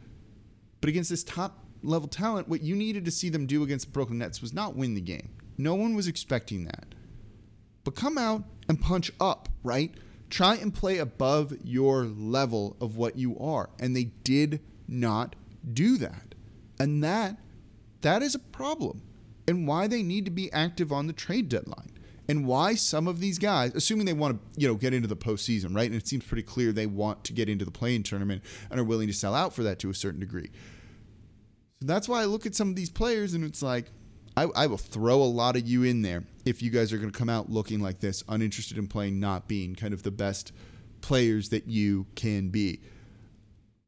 But 0.81 0.91
against 0.91 1.11
this 1.11 1.25
top 1.25 1.61
level 1.83 2.09
talent 2.09 2.49
what 2.49 2.63
you 2.63 2.75
needed 2.75 3.05
to 3.05 3.11
see 3.11 3.29
them 3.29 3.47
do 3.47 3.63
against 3.63 3.87
the 3.87 3.93
brooklyn 3.93 4.19
nets 4.19 4.41
was 4.41 4.53
not 4.53 4.77
win 4.77 4.95
the 4.95 5.01
game. 5.01 5.31
No 5.57 5.75
one 5.75 5.95
was 5.95 6.09
expecting 6.09 6.65
that. 6.65 6.95
But 7.85 7.95
come 7.95 8.19
out 8.19 8.45
and 8.69 8.81
punch 8.81 9.11
up 9.21 9.49
right? 9.65 9.93
Try 10.31 10.57
and 10.57 10.73
play 10.73 10.99
above 10.99 11.55
your 11.65 12.05
level 12.05 12.77
of 12.81 12.97
what 12.97 13.17
you 13.17 13.39
are. 13.39 13.71
And 13.81 13.97
they 13.97 14.05
did 14.05 14.61
not 14.87 15.35
do 15.73 15.97
that. 15.99 16.35
And 16.79 17.03
that 17.03 17.39
that 18.05 18.23
is 18.23 18.35
a 18.35 18.39
problem 18.39 19.03
and 19.49 19.67
why 19.67 19.87
they 19.87 20.03
need 20.03 20.27
to 20.27 20.31
be 20.31 20.53
active 20.53 20.93
on 20.93 21.07
the 21.07 21.13
trade 21.13 21.49
deadline 21.49 21.91
and 22.29 22.47
why 22.47 22.75
some 22.75 23.09
of 23.09 23.19
these 23.19 23.39
guys, 23.39 23.75
assuming 23.75 24.07
they 24.07 24.13
want 24.13 24.39
to, 24.39 24.61
you 24.61 24.69
know, 24.69 24.75
get 24.75 24.95
into 24.95 25.09
the 25.09 25.17
postseason, 25.17 25.75
right? 25.75 25.91
And 25.91 26.01
it 26.01 26.07
seems 26.07 26.25
pretty 26.25 26.43
clear 26.43 26.71
they 26.73 26.87
want 26.87 27.25
to 27.25 27.33
get 27.33 27.49
into 27.49 27.65
the 27.65 27.71
play-in 27.71 28.03
tournament 28.03 28.43
and 28.71 28.79
are 28.79 28.85
willing 28.85 29.09
to 29.09 29.13
sell 29.15 29.35
out 29.35 29.55
for 29.55 29.63
that 29.63 29.79
to 29.81 29.91
a 29.91 29.95
certain 29.95 30.21
degree. 30.21 30.51
So 31.81 31.87
that's 31.87 32.09
why 32.09 32.23
I 32.23 32.27
look 32.27 32.47
at 32.47 32.55
some 32.55 32.69
of 32.69 32.77
these 32.77 32.91
players 32.91 33.35
and 33.35 33.45
it's 33.45 33.63
like, 33.63 33.91
I, 34.37 34.49
I 34.55 34.67
will 34.67 34.79
throw 34.79 35.23
a 35.23 35.25
lot 35.25 35.57
of 35.57 35.67
you 35.67 35.85
in 35.85 36.03
there 36.03 36.25
if 36.45 36.63
you 36.63 36.71
guys 36.71 36.93
are 36.93 36.99
going 36.99 37.11
to 37.11 37.19
come 37.19 37.31
out 37.31 37.51
looking 37.51 37.81
like 37.81 38.01
this, 38.01 38.23
uninterested 38.29 38.79
in 38.79 38.87
playing, 38.87 39.21
not 39.21 39.49
being 39.49 39.75
kind 39.75 39.95
of 39.95 40.03
the 40.03 40.11
best 40.11 40.53
players 41.01 41.51
that 41.51 41.69
you 41.69 42.07
can 42.17 42.49
be. 42.49 42.81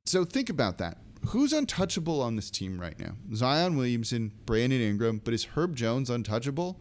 So 0.05 0.25
think 0.25 0.51
about 0.51 0.79
that. 0.79 0.99
Who's 1.29 1.53
untouchable 1.53 2.23
on 2.23 2.37
this 2.37 2.51
team 2.51 2.81
right 2.81 2.99
now? 2.99 3.17
Zion 3.35 3.77
Williamson, 3.77 4.31
Brandon 4.45 4.81
Ingram, 4.81 5.21
but 5.25 5.35
is 5.35 5.45
Herb 5.45 5.75
Jones 5.75 6.09
untouchable? 6.09 6.81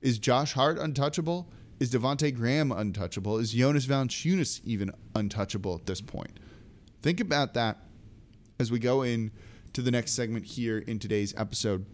Is 0.00 0.18
Josh 0.18 0.54
Hart 0.54 0.78
untouchable? 0.78 1.48
Is 1.78 1.92
Devonte 1.92 2.34
Graham 2.34 2.72
untouchable? 2.72 3.38
Is 3.38 3.52
Jonas 3.52 3.86
Valanciunas 3.86 4.60
even 4.64 4.90
untouchable 5.14 5.76
at 5.76 5.86
this 5.86 6.00
point? 6.00 6.40
Think 7.02 7.20
about 7.20 7.54
that 7.54 7.78
as 8.58 8.72
we 8.72 8.78
go 8.78 9.02
in 9.02 9.30
to 9.72 9.82
the 9.82 9.90
next 9.90 10.12
segment 10.12 10.46
here 10.46 10.78
in 10.78 10.98
today's 10.98 11.32
episode 11.36 11.86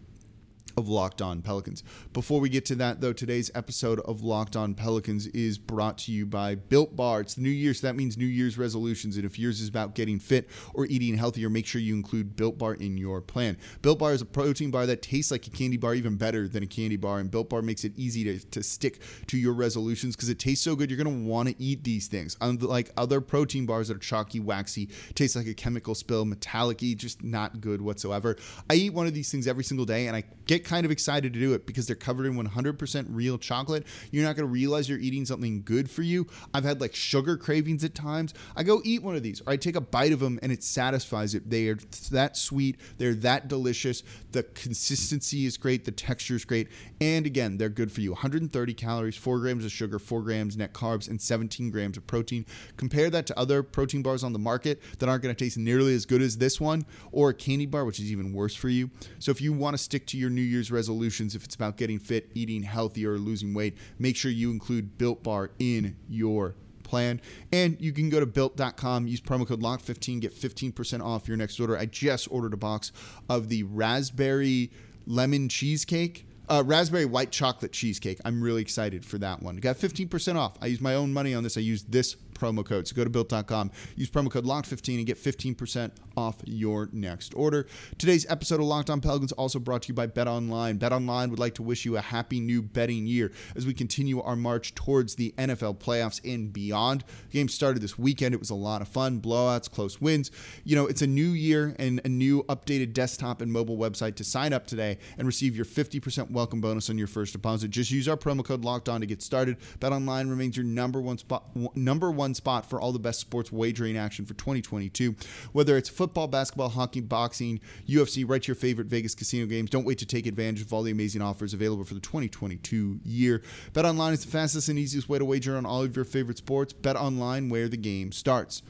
of 0.77 0.87
Locked 0.87 1.23
On 1.23 1.41
Pelicans. 1.41 1.83
Before 2.13 2.39
we 2.39 2.49
get 2.49 2.63
to 2.65 2.75
that, 2.75 3.01
though, 3.01 3.11
today's 3.11 3.49
episode 3.55 3.99
of 4.01 4.21
Locked 4.21 4.55
On 4.55 4.75
Pelicans 4.75 5.25
is 5.27 5.57
brought 5.57 5.97
to 5.99 6.11
you 6.11 6.27
by 6.27 6.53
Built 6.53 6.95
Bar. 6.95 7.21
It's 7.21 7.33
the 7.33 7.41
new 7.41 7.49
year, 7.49 7.73
so 7.73 7.87
that 7.87 7.95
means 7.95 8.15
New 8.15 8.27
Year's 8.27 8.59
resolutions. 8.59 9.17
And 9.17 9.25
if 9.25 9.39
yours 9.39 9.59
is 9.59 9.67
about 9.67 9.95
getting 9.95 10.19
fit 10.19 10.47
or 10.75 10.85
eating 10.85 11.17
healthier, 11.17 11.49
make 11.49 11.65
sure 11.65 11.81
you 11.81 11.95
include 11.95 12.35
Built 12.35 12.59
Bar 12.59 12.75
in 12.75 12.95
your 12.95 13.21
plan. 13.21 13.57
Built 13.81 13.97
Bar 13.97 14.13
is 14.13 14.21
a 14.21 14.25
protein 14.25 14.69
bar 14.69 14.85
that 14.85 15.01
tastes 15.01 15.31
like 15.31 15.47
a 15.47 15.49
candy 15.49 15.77
bar, 15.77 15.95
even 15.95 16.15
better 16.15 16.47
than 16.47 16.61
a 16.61 16.67
candy 16.67 16.95
bar. 16.95 17.17
And 17.17 17.31
Built 17.31 17.49
Bar 17.49 17.63
makes 17.63 17.83
it 17.83 17.93
easy 17.97 18.23
to, 18.25 18.45
to 18.51 18.61
stick 18.61 19.01
to 19.25 19.37
your 19.37 19.53
resolutions 19.53 20.15
because 20.15 20.29
it 20.29 20.37
tastes 20.37 20.63
so 20.63 20.75
good, 20.75 20.91
you're 20.91 21.03
going 21.03 21.23
to 21.23 21.27
want 21.27 21.49
to 21.49 21.55
eat 21.59 21.83
these 21.83 22.07
things. 22.07 22.37
Unlike 22.39 22.91
other 22.95 23.19
protein 23.19 23.65
bars 23.65 23.87
that 23.87 23.97
are 23.97 23.99
chalky, 23.99 24.39
waxy, 24.39 24.89
taste 25.15 25.35
like 25.35 25.47
a 25.47 25.55
chemical 25.55 25.95
spill, 25.95 26.23
metallic 26.23 26.77
just 26.77 27.23
not 27.23 27.59
good 27.59 27.81
whatsoever. 27.81 28.35
I 28.69 28.75
eat 28.75 28.93
one 28.93 29.07
of 29.07 29.15
these 29.15 29.31
things 29.31 29.47
every 29.47 29.63
single 29.63 29.85
day 29.85 30.05
and 30.05 30.15
I 30.15 30.23
get 30.45 30.66
kind 30.67 30.85
of 30.85 30.91
excited 30.91 31.33
to 31.33 31.39
do 31.39 31.53
it 31.53 31.65
because 31.65 31.87
they're 31.87 31.95
covered 31.95 32.25
in 32.25 32.35
100% 32.35 33.05
real 33.09 33.37
chocolate. 33.37 33.87
You're 34.11 34.25
not 34.25 34.35
going 34.35 34.45
to 34.45 34.51
realize 34.51 34.89
you're 34.89 34.99
eating 34.99 35.25
something 35.25 35.63
good 35.63 35.89
for 35.89 36.01
you. 36.01 36.27
I've 36.53 36.65
had 36.65 36.81
like 36.81 36.93
sugar 36.93 37.37
cravings 37.37 37.85
at 37.85 37.95
times. 37.95 38.33
I 38.53 38.63
go 38.63 38.81
eat 38.83 39.01
one 39.01 39.15
of 39.15 39.23
these 39.23 39.39
or 39.41 39.53
I 39.53 39.57
take 39.57 39.77
a 39.77 39.81
bite 39.81 40.11
of 40.11 40.19
them 40.19 40.39
and 40.41 40.51
it 40.51 40.63
satisfies 40.63 41.33
it. 41.33 41.49
They 41.49 41.69
are 41.69 41.77
that 42.11 42.35
sweet, 42.35 42.79
they're 42.97 43.15
that 43.15 43.47
delicious. 43.47 44.03
The 44.33 44.43
consistency 44.43 45.45
is 45.45 45.55
great, 45.55 45.85
the 45.85 45.91
texture 45.91 46.35
is 46.35 46.43
great. 46.43 46.67
And 46.99 47.25
again, 47.25 47.57
they're 47.57 47.69
good 47.69 47.91
for 47.91 48.01
you. 48.01 48.11
130 48.11 48.73
calories, 48.73 49.15
4 49.15 49.39
grams 49.39 49.63
of 49.63 49.71
sugar, 49.71 49.99
4 49.99 50.21
grams 50.21 50.57
net 50.57 50.73
carbs, 50.73 51.09
and 51.09 51.21
17 51.21 51.69
grams 51.69 51.95
of 51.95 52.05
protein. 52.07 52.45
Compare 52.75 53.09
that 53.11 53.25
to 53.27 53.39
other 53.39 53.63
protein 53.63 54.01
bars 54.01 54.23
on 54.23 54.33
the 54.33 54.39
market 54.39 54.81
that 54.99 55.07
aren't 55.07 55.23
going 55.23 55.33
to 55.33 55.43
taste 55.43 55.57
nearly 55.57 55.95
as 55.95 56.05
good 56.05 56.21
as 56.21 56.37
this 56.37 56.59
one 56.59 56.85
or 57.13 57.29
a 57.29 57.33
candy 57.33 57.65
bar, 57.65 57.85
which 57.85 57.99
is 57.99 58.11
even 58.11 58.33
worse 58.33 58.53
for 58.53 58.67
you. 58.67 58.89
So 59.19 59.31
if 59.31 59.39
you 59.39 59.53
want 59.53 59.75
to 59.75 59.77
stick 59.77 60.05
to 60.07 60.17
your 60.17 60.29
New 60.29 60.41
Year's 60.41 60.56
resolutions, 60.71 61.35
if 61.35 61.43
it's 61.43 61.55
about 61.55 61.77
getting 61.77 61.99
fit, 61.99 62.29
eating 62.33 62.63
healthy, 62.63 63.05
or 63.05 63.17
losing 63.17 63.53
weight, 63.53 63.77
make 63.99 64.15
sure 64.15 64.31
you 64.31 64.51
include 64.51 64.97
Built 64.97 65.23
Bar 65.23 65.51
in 65.59 65.95
your 66.09 66.55
plan. 66.87 67.21
And 67.51 67.77
you 67.79 67.91
can 67.91 68.09
go 68.09 68.19
to 68.19 68.25
built.com, 68.25 69.07
use 69.07 69.21
promo 69.21 69.47
code 69.47 69.61
LOCK15, 69.61 70.21
get 70.21 70.33
15% 70.33 71.03
off 71.03 71.27
your 71.27 71.37
next 71.37 71.59
order. 71.59 71.77
I 71.77 71.85
just 71.85 72.27
ordered 72.31 72.53
a 72.53 72.57
box 72.57 72.91
of 73.29 73.49
the 73.49 73.63
raspberry 73.63 74.71
lemon 75.05 75.49
cheesecake. 75.49 76.25
Uh, 76.49 76.63
raspberry 76.65 77.03
white 77.03 77.29
chocolate 77.29 77.73
cheesecake. 77.73 78.19
I'm 78.23 78.41
really 78.41 78.61
excited 78.61 79.03
for 79.05 79.17
that 79.17 79.43
one. 79.43 79.57
Got 79.57 79.75
15% 79.75 80.37
off. 80.37 80.57
I 80.61 80.67
use 80.67 80.79
my 80.79 80.95
own 80.95 81.11
money 81.11 81.35
on 81.35 81.43
this. 81.43 81.57
I 81.57 81.61
used 81.61 81.91
this 81.91 82.15
promo 82.37 82.65
code. 82.65 82.87
So 82.87 82.95
go 82.95 83.03
to 83.03 83.09
built.com, 83.09 83.71
use 83.95 84.09
promo 84.09 84.29
code 84.29 84.45
LOCKED15 84.45 84.97
and 84.97 85.05
get 85.05 85.17
15% 85.17 85.91
off 86.15 86.37
your 86.45 86.89
next 86.91 87.33
order. 87.35 87.67
Today's 87.97 88.25
episode 88.29 88.59
of 88.59 88.65
Locked 88.65 88.89
On 88.89 89.01
Pelicans 89.01 89.31
also 89.33 89.59
brought 89.59 89.83
to 89.83 89.87
you 89.89 89.93
by 89.93 90.07
Bet 90.07 90.27
Online. 90.27 90.77
Bet 90.77 90.91
Online 90.91 91.29
would 91.29 91.39
like 91.39 91.53
to 91.55 91.63
wish 91.63 91.85
you 91.85 91.97
a 91.97 92.01
happy 92.01 92.39
new 92.39 92.61
betting 92.61 93.05
year 93.05 93.31
as 93.55 93.65
we 93.65 93.73
continue 93.73 94.21
our 94.21 94.35
march 94.35 94.73
towards 94.75 95.15
the 95.15 95.33
NFL 95.37 95.77
playoffs 95.77 96.19
and 96.23 96.51
beyond. 96.51 97.03
The 97.29 97.39
game 97.39 97.49
started 97.49 97.81
this 97.81 97.97
weekend. 97.97 98.33
It 98.33 98.39
was 98.39 98.49
a 98.49 98.55
lot 98.55 98.81
of 98.81 98.87
fun, 98.87 99.21
blowouts, 99.21 99.69
close 99.69 100.01
wins. 100.01 100.31
You 100.63 100.75
know, 100.75 100.87
it's 100.87 101.01
a 101.01 101.07
new 101.07 101.29
year 101.29 101.75
and 101.77 102.01
a 102.03 102.09
new 102.09 102.43
updated 102.43 102.93
desktop 102.93 103.41
and 103.41 103.51
mobile 103.51 103.77
website 103.77 104.15
to 104.15 104.23
sign 104.23 104.53
up 104.53 104.67
today 104.67 104.97
and 105.17 105.27
receive 105.27 105.55
your 105.55 105.65
50% 105.65 106.31
welcome 106.31 106.61
bonus 106.61 106.89
on 106.89 106.97
your 106.97 107.07
first 107.07 107.33
deposit. 107.33 107.69
Just 107.69 107.91
use 107.91 108.07
our 108.07 108.17
promo 108.17 108.43
code 108.43 108.65
Locked 108.65 108.89
On 108.89 109.01
to 109.01 109.07
get 109.07 109.21
started. 109.21 109.57
Bet 109.79 109.91
Online 109.91 110.29
remains 110.29 110.57
your 110.57 110.65
number 110.65 111.01
one 111.01 111.17
spot, 111.17 111.55
number 111.75 112.11
one 112.11 112.26
spot 112.33 112.69
for 112.69 112.79
all 112.81 112.91
the 112.91 112.99
best 112.99 113.19
sports 113.19 113.51
wagering 113.51 113.97
action 113.97 114.25
for 114.25 114.33
2022. 114.33 115.15
Whether 115.51 115.77
it's 115.77 115.89
football, 115.89 116.27
basketball, 116.27 116.69
hockey, 116.69 117.01
boxing, 117.01 117.59
UFC, 117.87 118.27
right 118.27 118.41
to 118.41 118.47
your 118.47 118.55
favorite 118.55 118.87
Vegas 118.87 119.15
casino 119.15 119.45
games. 119.45 119.69
Don't 119.69 119.85
wait 119.85 119.97
to 119.99 120.05
take 120.05 120.25
advantage 120.25 120.61
of 120.61 120.73
all 120.73 120.83
the 120.83 120.91
amazing 120.91 121.21
offers 121.21 121.53
available 121.53 121.83
for 121.83 121.93
the 121.93 121.99
2022 121.99 122.99
year. 123.03 123.41
Bet 123.73 123.85
online 123.85 124.13
is 124.13 124.23
the 124.23 124.31
fastest 124.31 124.69
and 124.69 124.79
easiest 124.79 125.09
way 125.09 125.19
to 125.19 125.25
wager 125.25 125.57
on 125.57 125.65
all 125.65 125.83
of 125.83 125.95
your 125.95 126.05
favorite 126.05 126.37
sports. 126.37 126.73
Bet 126.73 126.95
online 126.95 127.49
where 127.49 127.67
the 127.67 127.77
game 127.77 128.11
starts. 128.11 128.61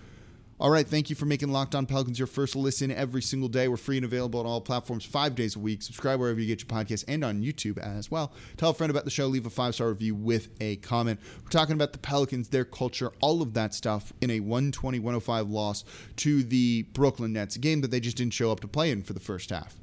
All 0.60 0.72
right, 0.72 0.88
thank 0.88 1.12
you 1.12 1.16
for 1.16 1.28
making 1.28 1.50
Locked 1.50 1.76
On 1.76 1.86
Pelicans 1.86 2.18
your 2.18 2.26
first 2.26 2.56
listen 2.56 2.90
every 2.90 3.22
single 3.22 3.48
day. 3.48 3.68
We're 3.68 3.78
free 3.78 3.98
and 3.98 4.06
available 4.06 4.40
on 4.40 4.48
all 4.48 4.60
platforms 4.60 5.06
five 5.06 5.36
days 5.36 5.56
a 5.56 5.60
week. 5.60 5.84
Subscribe 5.84 6.20
wherever 6.20 6.40
you 6.40 6.48
get 6.48 6.62
your 6.62 6.68
podcast 6.68 7.06
and 7.08 7.24
on 7.24 7.44
YouTube 7.44 7.78
as 7.78 8.10
well. 8.10 8.34
Tell 8.58 8.72
a 8.72 8.74
friend 8.74 8.90
about 8.90 9.06
the 9.06 9.12
show, 9.12 9.28
leave 9.28 9.46
a 9.46 9.52
five 9.52 9.76
star 9.76 9.90
review 9.90 10.16
with 10.16 10.50
a 10.60 10.78
comment. 10.78 11.20
We're 11.44 11.52
talking 11.52 11.76
about 11.76 11.92
the 11.94 12.00
Pelicans, 12.00 12.50
their 12.50 12.66
culture, 12.66 13.12
all 13.22 13.44
of 13.44 13.54
that 13.54 13.76
stuff 13.76 14.12
in 14.20 14.32
a 14.32 14.40
120 14.40 14.98
105 14.98 15.48
loss 15.48 15.84
to 16.16 16.42
the 16.42 16.88
Brooklyn 16.92 17.34
Nets, 17.34 17.56
a 17.56 17.60
game 17.60 17.82
that 17.82 17.92
they 17.92 18.00
just 18.00 18.18
didn't 18.18 18.34
show 18.34 18.52
up 18.52 18.62
to 18.62 18.68
play 18.68 18.90
in 18.90 19.04
for 19.04 19.14
the 19.14 19.20
first 19.20 19.52
half. 19.52 19.76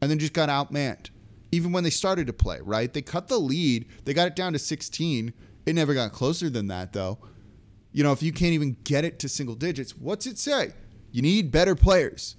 And 0.00 0.10
then 0.10 0.18
just 0.18 0.32
got 0.32 0.48
outmanned. 0.48 1.10
Even 1.52 1.70
when 1.70 1.84
they 1.84 1.90
started 1.90 2.26
to 2.26 2.32
play, 2.32 2.58
right? 2.60 2.92
They 2.92 3.02
cut 3.02 3.28
the 3.28 3.38
lead, 3.38 3.86
they 4.04 4.14
got 4.14 4.26
it 4.26 4.34
down 4.34 4.52
to 4.54 4.58
16. 4.58 5.32
It 5.64 5.74
never 5.76 5.94
got 5.94 6.10
closer 6.10 6.50
than 6.50 6.66
that, 6.66 6.92
though. 6.92 7.20
You 7.92 8.02
know, 8.02 8.12
if 8.12 8.22
you 8.22 8.32
can't 8.32 8.52
even 8.52 8.76
get 8.84 9.04
it 9.04 9.18
to 9.20 9.28
single 9.28 9.54
digits, 9.54 9.96
what's 9.96 10.26
it 10.26 10.38
say? 10.38 10.72
You 11.10 11.22
need 11.22 11.52
better 11.52 11.74
players. 11.74 12.36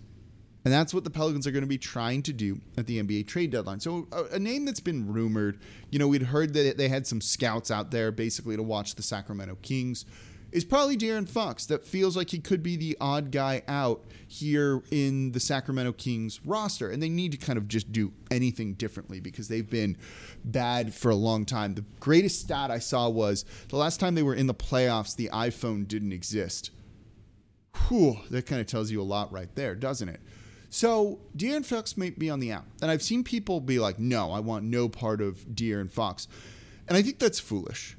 And 0.66 0.74
that's 0.74 0.94
what 0.94 1.04
the 1.04 1.10
Pelicans 1.10 1.46
are 1.46 1.52
going 1.52 1.64
to 1.64 1.68
be 1.68 1.78
trying 1.78 2.24
to 2.24 2.34
do 2.34 2.60
at 2.78 2.88
the 2.88 3.04
NBA 3.04 3.28
trade 3.28 3.52
deadline. 3.52 3.82
So, 3.82 4.08
a, 4.14 4.36
a, 4.36 4.40
name 4.40 4.64
that's 4.64 4.80
been 4.80 5.12
rumored, 5.12 5.60
you 5.92 6.00
know, 6.00 6.08
we'd 6.08 6.24
heard 6.24 6.54
that 6.54 6.78
they 6.78 6.88
had 6.88 7.06
some 7.06 7.20
scouts 7.20 7.70
out 7.70 7.92
there 7.92 8.12
basically 8.12 8.56
to 8.56 8.64
watch 8.64 8.96
the 8.96 9.04
Sacramento 9.04 9.58
Kings 9.62 10.06
is 10.54 10.64
probably 10.64 10.96
De'Aaron 10.96 11.28
Fox. 11.28 11.66
That 11.66 11.84
feels 11.84 12.16
like 12.16 12.30
he 12.30 12.38
could 12.38 12.62
be 12.62 12.78
the 12.78 12.96
odd 13.02 13.32
guy 13.32 13.64
out 13.68 14.06
here 14.28 14.84
in 14.92 15.32
the 15.32 15.40
Sacramento 15.40 15.94
Kings 15.94 16.40
roster. 16.46 16.90
And 16.90 17.02
they 17.02 17.10
need 17.10 17.32
to 17.32 17.38
kind 17.38 17.58
of 17.58 17.68
just 17.68 17.92
do 17.92 18.14
anything 18.30 18.76
differently 18.76 19.20
because 19.20 19.48
they've 19.48 19.70
been 19.70 19.98
bad 20.46 20.94
for 20.94 21.10
a 21.10 21.16
long 21.16 21.46
time. 21.46 21.74
The 21.74 21.84
greatest 22.00 22.40
stat 22.40 22.70
I 22.70 22.78
saw 22.78 23.10
was 23.10 23.46
the 23.70 23.78
last 23.78 24.00
time 24.00 24.14
they 24.14 24.22
were 24.22 24.36
in 24.36 24.46
the 24.46 24.54
playoffs, 24.54 25.16
the 25.16 25.30
iPhone 25.34 25.88
didn't 25.88 26.14
exist. 26.14 26.70
Whew, 27.88 28.18
that 28.30 28.46
kind 28.46 28.62
of 28.62 28.68
tells 28.68 28.92
you 28.92 29.02
a 29.02 29.04
lot 29.04 29.32
right 29.32 29.54
there, 29.56 29.74
doesn't 29.74 30.08
it? 30.08 30.22
So 30.70 31.20
De'Aaron 31.36 31.66
Fox 31.66 31.98
may 31.98 32.12
be 32.12 32.30
on 32.30 32.40
the 32.40 32.52
out. 32.52 32.66
And 32.82 32.92
I've 32.92 33.02
seen 33.02 33.24
people 33.24 33.60
be 33.60 33.80
like, 33.80 33.98
no, 33.98 34.32
I 34.32 34.40
want 34.40 34.66
no 34.66 34.88
part 34.88 35.20
of 35.20 35.46
De'Aaron 35.48 35.92
Fox. 35.92 36.28
And 36.88 36.96
I 36.96 37.02
think 37.02 37.18
that's 37.18 37.40
foolish. 37.40 37.98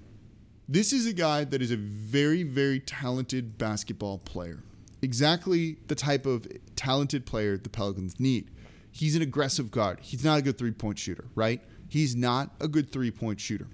This 0.66 0.94
is 0.94 1.05
a 1.05 1.12
guy 1.12 1.44
that 1.44 1.61
is 1.61 1.70
a 1.70 1.77
very, 1.77 2.42
very 2.42 2.81
talented 2.81 3.59
basketball 3.59 4.16
player. 4.16 4.62
Exactly 5.03 5.77
the 5.88 5.94
type 5.94 6.24
of 6.24 6.48
talented 6.74 7.27
player 7.27 7.59
the 7.59 7.68
Pelicans 7.68 8.18
need. 8.18 8.50
He's 8.90 9.14
an 9.14 9.20
aggressive 9.20 9.70
guard. 9.70 9.98
He's 10.00 10.24
not 10.24 10.38
a 10.38 10.42
good 10.42 10.57
three 10.57 10.70
point 10.70 10.98
shooter, 10.98 11.27
right? 11.35 11.61
He's 11.88 12.16
not 12.16 12.55
a 12.61 12.68
good 12.68 12.90
three 12.90 13.11
point 13.11 13.40
shooter. 13.40 13.66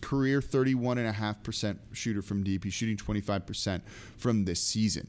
Career 0.00 0.40
31.5% 0.40 1.78
shooter 1.92 2.22
from 2.22 2.42
deep. 2.42 2.64
He's 2.64 2.72
shooting 2.72 2.96
25% 2.96 3.82
from 4.16 4.46
this 4.46 4.60
season. 4.60 5.06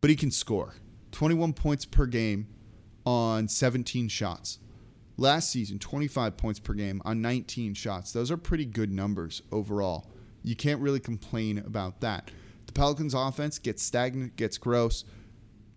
But 0.00 0.08
he 0.08 0.16
can 0.16 0.30
score 0.30 0.74
21 1.12 1.52
points 1.52 1.84
per 1.84 2.06
game 2.06 2.48
on 3.04 3.46
17 3.46 4.08
shots. 4.08 4.58
Last 5.18 5.50
season, 5.50 5.78
25 5.78 6.38
points 6.38 6.58
per 6.58 6.72
game 6.72 7.02
on 7.04 7.20
19 7.20 7.74
shots. 7.74 8.12
Those 8.12 8.30
are 8.30 8.38
pretty 8.38 8.64
good 8.64 8.90
numbers 8.90 9.42
overall. 9.52 10.10
You 10.42 10.56
can't 10.56 10.80
really 10.80 11.00
complain 11.00 11.58
about 11.58 12.00
that. 12.00 12.30
The 12.66 12.72
Pelicans' 12.72 13.14
offense 13.14 13.58
gets 13.58 13.82
stagnant, 13.82 14.36
gets 14.36 14.58
gross. 14.58 15.04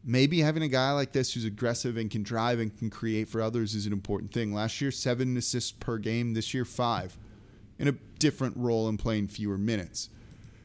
Maybe 0.04 0.42
having 0.42 0.64
a 0.64 0.68
guy 0.68 0.92
like 0.92 1.14
this 1.14 1.34
who's 1.34 1.46
aggressive 1.46 1.98
and 1.98 2.12
can 2.12 2.24
drive 2.24 2.60
and 2.60 2.78
can 2.78 2.90
create 2.90 3.30
for 3.30 3.42
others 3.42 3.74
is 3.74 3.86
an 3.86 3.94
important 3.94 4.34
thing. 4.34 4.54
Last 4.54 4.82
year, 4.82 4.92
seven 4.92 5.36
assists 5.38 5.72
per 5.72 5.98
game. 5.98 6.34
This 6.34 6.54
year, 6.54 6.66
five. 6.66 7.18
In 7.80 7.88
a 7.88 7.94
different 8.20 8.56
role 8.58 8.88
and 8.88 9.00
playing 9.00 9.30
fewer 9.30 9.58
minutes. 9.58 10.10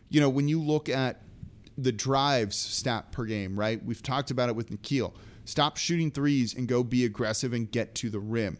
You 0.08 0.20
know, 0.20 0.28
when 0.28 0.48
you 0.48 0.60
look 0.60 0.88
at 0.88 1.22
the 1.78 1.92
drives 1.92 2.56
stat 2.56 3.12
per 3.12 3.24
game, 3.24 3.58
right? 3.58 3.82
We've 3.82 4.02
talked 4.02 4.30
about 4.30 4.48
it 4.48 4.56
with 4.56 4.70
Nickeil. 4.70 5.14
Stop 5.44 5.76
shooting 5.76 6.10
threes 6.10 6.52
and 6.52 6.66
go 6.66 6.82
be 6.82 7.04
aggressive 7.04 7.52
and 7.52 7.70
get 7.70 7.94
to 7.96 8.10
the 8.10 8.18
rim. 8.18 8.58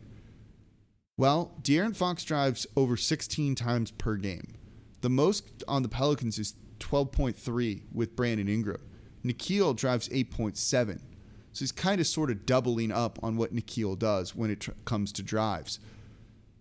Well, 1.19 1.53
De'Aaron 1.61 1.97
Fox 1.97 2.23
drives 2.23 2.67
over 2.77 2.97
16 2.97 3.57
times 3.57 3.91
per 3.91 4.17
game. 4.17 4.55
The 5.01 5.11
most 5.11 5.65
on 5.69 5.83
the 5.83 5.89
Pelicans 5.89 6.39
is 6.39 6.55
12.3 6.81 7.83
with 7.93 8.17
Brandon 8.17 8.49
Ingram. 8.49 8.81
Nickeil 9.25 9.77
drives 9.77 10.09
8.7. 10.09 11.01
So 11.53 11.61
he's 11.61 11.73
kind 11.73 12.01
of 12.01 12.07
sort 12.07 12.31
of 12.31 12.47
doubling 12.47 12.93
up 12.93 13.19
on 13.23 13.37
what 13.37 13.55
Nickeil 13.55 13.99
does 13.99 14.35
when 14.35 14.51
it 14.51 14.61
tr- 14.61 14.71
comes 14.85 15.13
to 15.13 15.23
drives. 15.23 15.81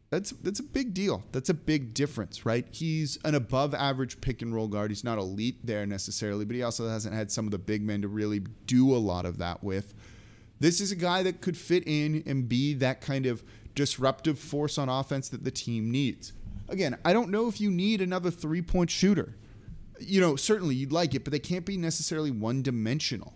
That's 0.10 0.32
that's 0.32 0.62
a 0.62 0.64
big 0.64 0.94
deal. 0.94 1.24
That's 1.34 1.50
a 1.50 1.54
big 1.54 1.94
difference, 1.94 2.46
right? 2.46 2.66
He's 2.72 3.18
an 3.26 3.36
above 3.36 3.74
average 3.74 4.22
pick 4.22 4.42
and 4.42 4.56
roll 4.56 4.70
guard. 4.70 4.90
He's 4.90 5.04
not 5.04 5.18
elite 5.18 5.66
there 5.66 5.86
necessarily, 5.86 6.46
but 6.46 6.56
he 6.56 6.64
also 6.64 6.88
hasn't 6.88 7.14
had 7.14 7.30
some 7.30 7.46
of 7.46 7.52
the 7.52 7.58
big 7.58 7.82
men 7.82 8.02
to 8.04 8.08
really 8.08 8.40
do 8.66 8.96
a 8.96 8.98
lot 8.98 9.26
of 9.26 9.38
that 9.40 9.64
with. 9.64 9.94
This 10.60 10.80
is 10.80 10.92
a 10.92 10.96
guy 10.96 11.24
that 11.24 11.42
could 11.42 11.58
fit 11.58 11.84
in 11.86 12.24
and 12.26 12.48
be 12.48 12.74
that 12.76 13.02
kind 13.02 13.26
of 13.26 13.44
disruptive 13.76 14.40
force 14.40 14.78
on 14.78 14.88
offense 14.90 15.28
that 15.30 15.44
the 15.44 15.52
team 15.52 15.92
needs. 15.92 16.32
Again, 16.70 16.98
I 17.06 17.14
don't 17.14 17.30
know 17.30 17.48
if 17.48 17.62
you 17.62 17.72
need 17.72 18.02
another 18.02 18.32
three 18.32 18.62
point 18.62 18.90
shooter. 18.90 19.36
You 20.00 20.22
know, 20.22 20.36
certainly 20.36 20.76
you'd 20.76 20.92
like 20.92 21.16
it, 21.16 21.24
but 21.24 21.32
they 21.32 21.40
can't 21.40 21.66
be 21.66 21.78
necessarily 21.78 22.32
one 22.32 22.62
dimensional. 22.62 23.34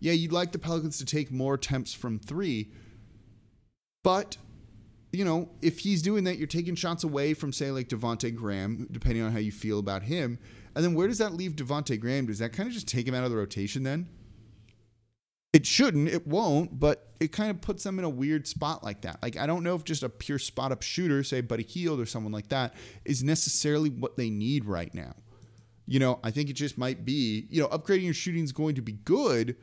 Yeah, 0.00 0.12
you'd 0.12 0.32
like 0.32 0.52
the 0.52 0.58
Pelicans 0.58 0.98
to 0.98 1.04
take 1.04 1.30
more 1.30 1.54
attempts 1.54 1.94
from 1.94 2.18
three, 2.18 2.72
but 4.02 4.36
you 5.12 5.24
know, 5.24 5.50
if 5.60 5.80
he's 5.80 6.00
doing 6.00 6.24
that, 6.24 6.38
you're 6.38 6.46
taking 6.46 6.74
shots 6.74 7.04
away 7.04 7.34
from, 7.34 7.52
say, 7.52 7.70
like 7.70 7.88
Devonte 7.88 8.34
Graham, 8.34 8.88
depending 8.90 9.22
on 9.22 9.30
how 9.30 9.38
you 9.38 9.52
feel 9.52 9.78
about 9.78 10.02
him. 10.02 10.38
And 10.74 10.82
then 10.82 10.94
where 10.94 11.06
does 11.06 11.18
that 11.18 11.34
leave 11.34 11.52
Devonte 11.54 12.00
Graham? 12.00 12.26
Does 12.26 12.38
that 12.38 12.54
kind 12.54 12.66
of 12.66 12.72
just 12.72 12.88
take 12.88 13.06
him 13.06 13.14
out 13.14 13.22
of 13.22 13.30
the 13.30 13.36
rotation 13.36 13.82
then? 13.82 14.08
It 15.52 15.66
shouldn't, 15.66 16.08
it 16.08 16.26
won't, 16.26 16.80
but 16.80 17.12
it 17.20 17.30
kind 17.30 17.50
of 17.50 17.60
puts 17.60 17.84
them 17.84 17.98
in 17.98 18.04
a 18.06 18.10
weird 18.10 18.46
spot 18.46 18.82
like 18.82 19.02
that. 19.02 19.22
Like, 19.22 19.36
I 19.36 19.46
don't 19.46 19.62
know 19.62 19.74
if 19.74 19.84
just 19.84 20.02
a 20.02 20.08
pure 20.08 20.38
spot 20.38 20.72
up 20.72 20.82
shooter, 20.82 21.22
say 21.22 21.42
Buddy 21.42 21.62
Hield 21.62 22.00
or 22.00 22.06
someone 22.06 22.32
like 22.32 22.48
that, 22.48 22.74
is 23.04 23.22
necessarily 23.22 23.90
what 23.90 24.16
they 24.16 24.30
need 24.30 24.64
right 24.64 24.92
now. 24.94 25.14
You 25.86 25.98
know, 25.98 26.20
I 26.24 26.30
think 26.30 26.48
it 26.48 26.54
just 26.54 26.78
might 26.78 27.04
be, 27.04 27.46
you 27.50 27.60
know, 27.60 27.68
upgrading 27.68 28.04
your 28.04 28.14
shooting 28.14 28.44
is 28.44 28.52
going 28.52 28.76
to 28.76 28.82
be 28.82 28.92
good, 28.92 29.56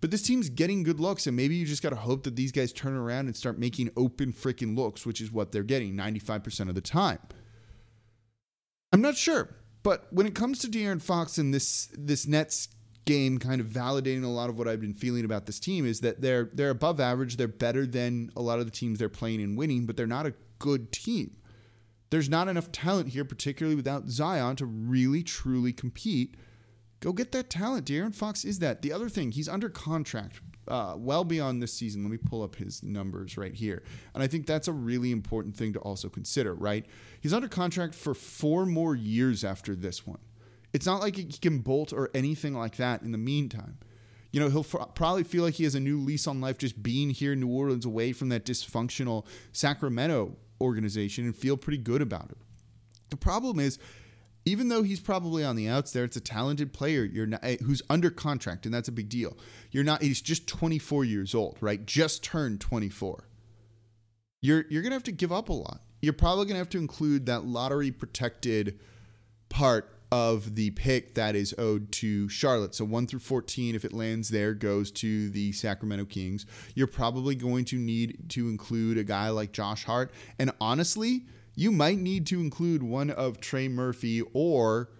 but 0.00 0.10
this 0.10 0.22
team's 0.22 0.48
getting 0.48 0.82
good 0.82 0.98
looks, 0.98 1.26
and 1.26 1.36
maybe 1.36 1.56
you 1.56 1.66
just 1.66 1.82
got 1.82 1.90
to 1.90 1.96
hope 1.96 2.24
that 2.24 2.36
these 2.36 2.52
guys 2.52 2.72
turn 2.72 2.94
around 2.94 3.26
and 3.26 3.36
start 3.36 3.58
making 3.58 3.90
open 3.96 4.32
freaking 4.32 4.76
looks, 4.76 5.04
which 5.04 5.20
is 5.20 5.30
what 5.30 5.52
they're 5.52 5.62
getting 5.62 5.94
95% 5.94 6.68
of 6.68 6.74
the 6.74 6.80
time. 6.80 7.18
I'm 8.92 9.00
not 9.00 9.16
sure, 9.16 9.56
but 9.82 10.06
when 10.10 10.26
it 10.26 10.34
comes 10.34 10.60
to 10.60 10.68
De'Aaron 10.68 11.02
Fox 11.02 11.36
and 11.36 11.52
this 11.52 11.88
this 11.92 12.26
Nets 12.26 12.68
game 13.04 13.38
kind 13.38 13.60
of 13.60 13.66
validating 13.66 14.24
a 14.24 14.28
lot 14.28 14.48
of 14.48 14.58
what 14.58 14.68
I've 14.68 14.80
been 14.80 14.94
feeling 14.94 15.24
about 15.24 15.46
this 15.46 15.60
team 15.60 15.86
is 15.86 16.00
that 16.00 16.20
they're 16.20 16.50
they're 16.52 16.70
above 16.70 17.00
average, 17.00 17.36
they're 17.36 17.48
better 17.48 17.86
than 17.86 18.30
a 18.36 18.42
lot 18.42 18.58
of 18.58 18.64
the 18.64 18.70
teams 18.70 18.98
they're 18.98 19.08
playing 19.08 19.42
and 19.42 19.56
winning, 19.56 19.86
but 19.86 19.96
they're 19.96 20.06
not 20.06 20.26
a 20.26 20.34
good 20.58 20.92
team. 20.92 21.36
There's 22.10 22.28
not 22.28 22.48
enough 22.48 22.70
talent 22.70 23.08
here, 23.08 23.24
particularly 23.24 23.74
without 23.74 24.08
Zion, 24.08 24.56
to 24.56 24.66
really 24.66 25.22
truly 25.22 25.72
compete 25.72 26.36
Go 27.04 27.12
get 27.12 27.32
that 27.32 27.50
talent. 27.50 27.86
De'Aaron 27.86 28.14
Fox 28.14 28.46
is 28.46 28.60
that. 28.60 28.80
The 28.80 28.90
other 28.90 29.10
thing, 29.10 29.30
he's 29.30 29.46
under 29.46 29.68
contract 29.68 30.40
uh, 30.66 30.94
well 30.96 31.22
beyond 31.22 31.62
this 31.62 31.74
season. 31.74 32.02
Let 32.02 32.10
me 32.10 32.16
pull 32.16 32.42
up 32.42 32.56
his 32.56 32.82
numbers 32.82 33.36
right 33.36 33.52
here. 33.52 33.82
And 34.14 34.22
I 34.22 34.26
think 34.26 34.46
that's 34.46 34.68
a 34.68 34.72
really 34.72 35.12
important 35.12 35.54
thing 35.54 35.74
to 35.74 35.78
also 35.80 36.08
consider, 36.08 36.54
right? 36.54 36.86
He's 37.20 37.34
under 37.34 37.46
contract 37.46 37.94
for 37.94 38.14
four 38.14 38.64
more 38.64 38.94
years 38.94 39.44
after 39.44 39.76
this 39.76 40.06
one. 40.06 40.20
It's 40.74 40.86
not 40.86 41.00
like 41.00 41.16
he 41.16 41.24
can 41.24 41.60
bolt 41.60 41.92
or 41.92 42.10
anything 42.14 42.52
like 42.52 42.76
that 42.76 43.02
in 43.02 43.12
the 43.12 43.18
meantime. 43.18 43.78
You 44.32 44.40
know, 44.40 44.48
he'll 44.50 44.64
probably 44.64 45.22
feel 45.22 45.44
like 45.44 45.54
he 45.54 45.64
has 45.64 45.76
a 45.76 45.80
new 45.80 46.00
lease 46.00 46.26
on 46.26 46.40
life 46.40 46.58
just 46.58 46.82
being 46.82 47.10
here 47.10 47.32
in 47.32 47.40
New 47.40 47.48
Orleans 47.48 47.86
away 47.86 48.12
from 48.12 48.30
that 48.30 48.44
dysfunctional 48.44 49.24
Sacramento 49.52 50.36
organization 50.60 51.24
and 51.24 51.36
feel 51.36 51.56
pretty 51.56 51.78
good 51.78 52.02
about 52.02 52.32
it. 52.32 52.38
The 53.10 53.16
problem 53.16 53.60
is, 53.60 53.78
even 54.44 54.68
though 54.68 54.82
he's 54.82 54.98
probably 54.98 55.44
on 55.44 55.54
the 55.54 55.68
outs 55.68 55.92
there, 55.92 56.02
it's 56.02 56.16
a 56.16 56.20
talented 56.20 56.72
player. 56.72 57.04
You're 57.04 57.26
not 57.26 57.44
eh, 57.44 57.58
who's 57.62 57.80
under 57.88 58.10
contract, 58.10 58.66
and 58.66 58.74
that's 58.74 58.88
a 58.88 58.92
big 58.92 59.08
deal. 59.08 59.38
You're 59.70 59.84
not. 59.84 60.02
He's 60.02 60.20
just 60.20 60.48
24 60.48 61.04
years 61.04 61.34
old, 61.34 61.56
right? 61.60 61.86
Just 61.86 62.24
turned 62.24 62.60
24. 62.60 63.28
You're 64.42 64.64
you're 64.68 64.82
gonna 64.82 64.96
have 64.96 65.04
to 65.04 65.12
give 65.12 65.30
up 65.30 65.48
a 65.48 65.52
lot. 65.52 65.80
You're 66.02 66.12
probably 66.12 66.46
gonna 66.46 66.58
have 66.58 66.68
to 66.70 66.78
include 66.78 67.26
that 67.26 67.44
lottery 67.46 67.92
protected 67.92 68.80
part 69.48 69.93
of 70.12 70.54
the 70.54 70.70
pick 70.70 71.14
that 71.14 71.34
is 71.34 71.54
owed 71.58 71.90
to 71.92 72.28
Charlotte. 72.28 72.74
So 72.74 72.84
1 72.84 73.06
through 73.06 73.20
14, 73.20 73.74
if 73.74 73.84
it 73.84 73.92
lands 73.92 74.28
there, 74.28 74.54
goes 74.54 74.90
to 74.92 75.30
the 75.30 75.52
Sacramento 75.52 76.04
Kings. 76.04 76.46
You're 76.74 76.86
probably 76.86 77.34
going 77.34 77.64
to 77.66 77.76
need 77.76 78.30
to 78.30 78.48
include 78.48 78.98
a 78.98 79.04
guy 79.04 79.30
like 79.30 79.52
Josh 79.52 79.84
Hart. 79.84 80.12
And 80.38 80.52
honestly, 80.60 81.26
you 81.56 81.72
might 81.72 81.98
need 81.98 82.26
to 82.28 82.40
include 82.40 82.82
one 82.82 83.10
of 83.10 83.40
Trey 83.40 83.68
Murphy 83.68 84.22
or 84.32 84.90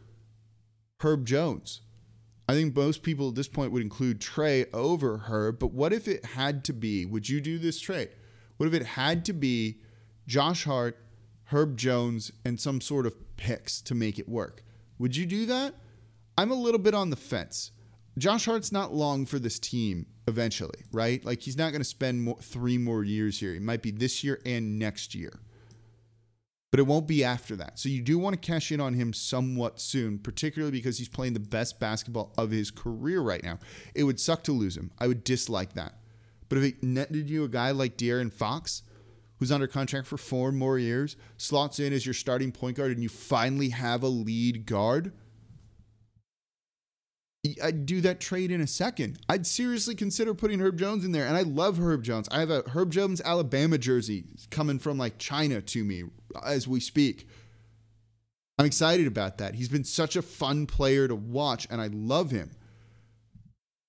Herb 1.01 1.27
Jones. 1.27 1.81
I 2.49 2.55
think 2.55 2.77
most 2.77 3.03
people 3.03 3.29
at 3.29 3.35
this 3.35 3.49
point 3.49 3.73
would 3.73 3.83
include 3.83 4.21
Trey 4.21 4.67
over 4.73 5.19
Herb, 5.19 5.59
but 5.59 5.73
what 5.73 5.93
if 5.93 6.09
it 6.09 6.25
had 6.25 6.65
to 6.65 6.73
be? 6.73 7.07
Would 7.07 7.29
you 7.29 7.41
do 7.41 7.59
this 7.59 7.81
trade? 7.81 8.11
What 8.57 8.67
if 8.67 8.75
it 8.75 8.85
had 8.85 9.25
to 9.27 9.33
be 9.33 9.81
Josh 10.27 10.65
Hart, 10.65 10.99
Herb 11.45 11.77
Jones, 11.77 12.33
and 12.45 12.61
some 12.61 12.81
sort 12.81 13.07
of 13.07 13.37
picks 13.37 13.81
to 13.83 13.95
make 13.95 14.19
it 14.19 14.29
work? 14.29 14.64
Would 14.99 15.17
you 15.17 15.27
do 15.27 15.47
that? 15.47 15.75
I'm 16.37 16.51
a 16.51 16.55
little 16.55 16.81
bit 16.81 16.95
on 16.95 17.11
the 17.11 17.17
fence. 17.17 17.71
Josh 18.17 18.45
Hart's 18.45 18.73
not 18.73 18.95
long 18.95 19.27
for 19.27 19.39
this 19.39 19.59
team 19.59 20.07
eventually, 20.29 20.85
right? 20.93 21.25
Like 21.25 21.43
he's 21.43 21.57
not 21.57 21.71
going 21.71 21.81
to 21.81 21.85
spend 21.89 22.23
more, 22.23 22.39
three 22.41 22.79
more 22.79 23.05
years 23.05 23.41
here. 23.41 23.55
It 23.55 23.63
might 23.63 23.83
be 23.83 23.91
this 23.91 24.23
year 24.23 24.41
and 24.45 24.79
next 24.79 25.15
year 25.15 25.41
but 26.75 26.81
it 26.81 26.89
won't 26.89 27.07
be 27.07 27.23
after 27.23 27.55
that. 27.55 27.79
So 27.79 27.89
you 27.89 28.03
do 28.03 28.19
want 28.19 28.35
to 28.35 28.45
cash 28.45 28.73
in 28.73 28.81
on 28.81 28.95
him 28.95 29.13
somewhat 29.13 29.79
soon, 29.81 30.19
particularly 30.19 30.73
because 30.73 30.99
he's 30.99 31.09
playing 31.09 31.35
the 31.35 31.39
best 31.39 31.79
basketball 31.79 32.35
of 32.37 32.51
his 32.51 32.73
career 32.73 33.21
right 33.21 33.45
now. 33.45 33.61
It 33.95 34.03
would 34.03 34.19
suck 34.19 34.43
to 34.43 34.53
lose 34.53 34.77
him. 34.77 34.91
I 34.99 35.07
would 35.07 35.23
dislike 35.23 35.75
that. 35.75 35.95
But 36.49 36.59
if 36.59 36.65
it 36.65 36.83
netted 36.83 37.31
you 37.31 37.45
a 37.45 37.49
guy 37.49 37.71
like 37.71 37.97
De'Aaron 37.97 38.33
Fox, 38.33 38.83
who's 39.39 39.53
under 39.53 39.67
contract 39.67 40.07
for 40.07 40.17
four 40.17 40.53
more 40.53 40.79
years, 40.79 41.17
slots 41.37 41.79
in 41.79 41.93
as 41.93 42.07
your 42.07 42.15
starting 42.15 42.53
point 42.53 42.77
guard, 42.77 42.93
and 42.93 43.03
you 43.03 43.09
finally 43.09 43.71
have 43.71 44.03
a 44.03 44.09
lead 44.09 44.67
guard, 44.67 45.13
I'd 47.63 47.85
do 47.85 48.01
that 48.01 48.21
trade 48.21 48.51
in 48.51 48.61
a 48.61 48.67
second. 48.67 49.19
I'd 49.29 49.47
seriously 49.47 49.95
consider 49.95 50.35
putting 50.35 50.61
Herb 50.61 50.79
Jones 50.79 51.05
in 51.05 51.13
there. 51.13 51.27
And 51.27 51.37
I 51.37 51.43
love 51.43 51.79
Herb 51.79 52.03
Jones. 52.03 52.29
I 52.31 52.41
have 52.41 52.51
a 52.51 52.63
Herb 52.71 52.91
Jones 52.91 53.21
Alabama 53.23 53.77
jersey 53.77 54.25
coming 54.51 54.79
from 54.79 54.97
like 54.97 55.19
China 55.19 55.61
to 55.61 55.85
me 55.85 56.05
as 56.45 56.67
we 56.67 56.81
speak. 56.81 57.29
I'm 58.59 58.67
excited 58.67 59.07
about 59.07 59.39
that. 59.39 59.57
He's 59.57 59.69
been 59.69 59.85
such 59.85 60.17
a 60.17 60.23
fun 60.23 60.67
player 60.67 61.07
to 61.09 61.15
watch, 61.15 61.67
and 61.71 61.81
I 61.81 61.89
love 61.89 62.31
him. 62.31 62.51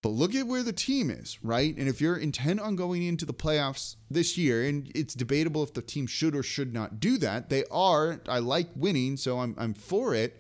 But 0.06 0.12
look 0.12 0.36
at 0.36 0.46
where 0.46 0.62
the 0.62 0.72
team 0.72 1.10
is, 1.10 1.40
right? 1.42 1.76
And 1.76 1.90
if 1.90 2.00
you're 2.00 2.16
intent 2.16 2.60
on 2.60 2.76
going 2.76 3.02
into 3.02 3.26
the 3.26 3.34
playoffs 3.34 3.96
this 4.08 4.38
year, 4.38 4.64
and 4.64 4.92
it's 4.94 5.16
debatable 5.16 5.64
if 5.64 5.74
the 5.74 5.82
team 5.82 6.06
should 6.06 6.36
or 6.36 6.44
should 6.44 6.76
not 6.76 7.00
do 7.00 7.18
that, 7.18 7.50
they 7.50 7.64
are. 7.72 8.22
I 8.30 8.38
like 8.38 8.68
winning, 8.76 9.18
so 9.18 9.40
I'm, 9.40 9.56
I'm 9.58 9.74
for 9.74 10.14
it 10.14 10.40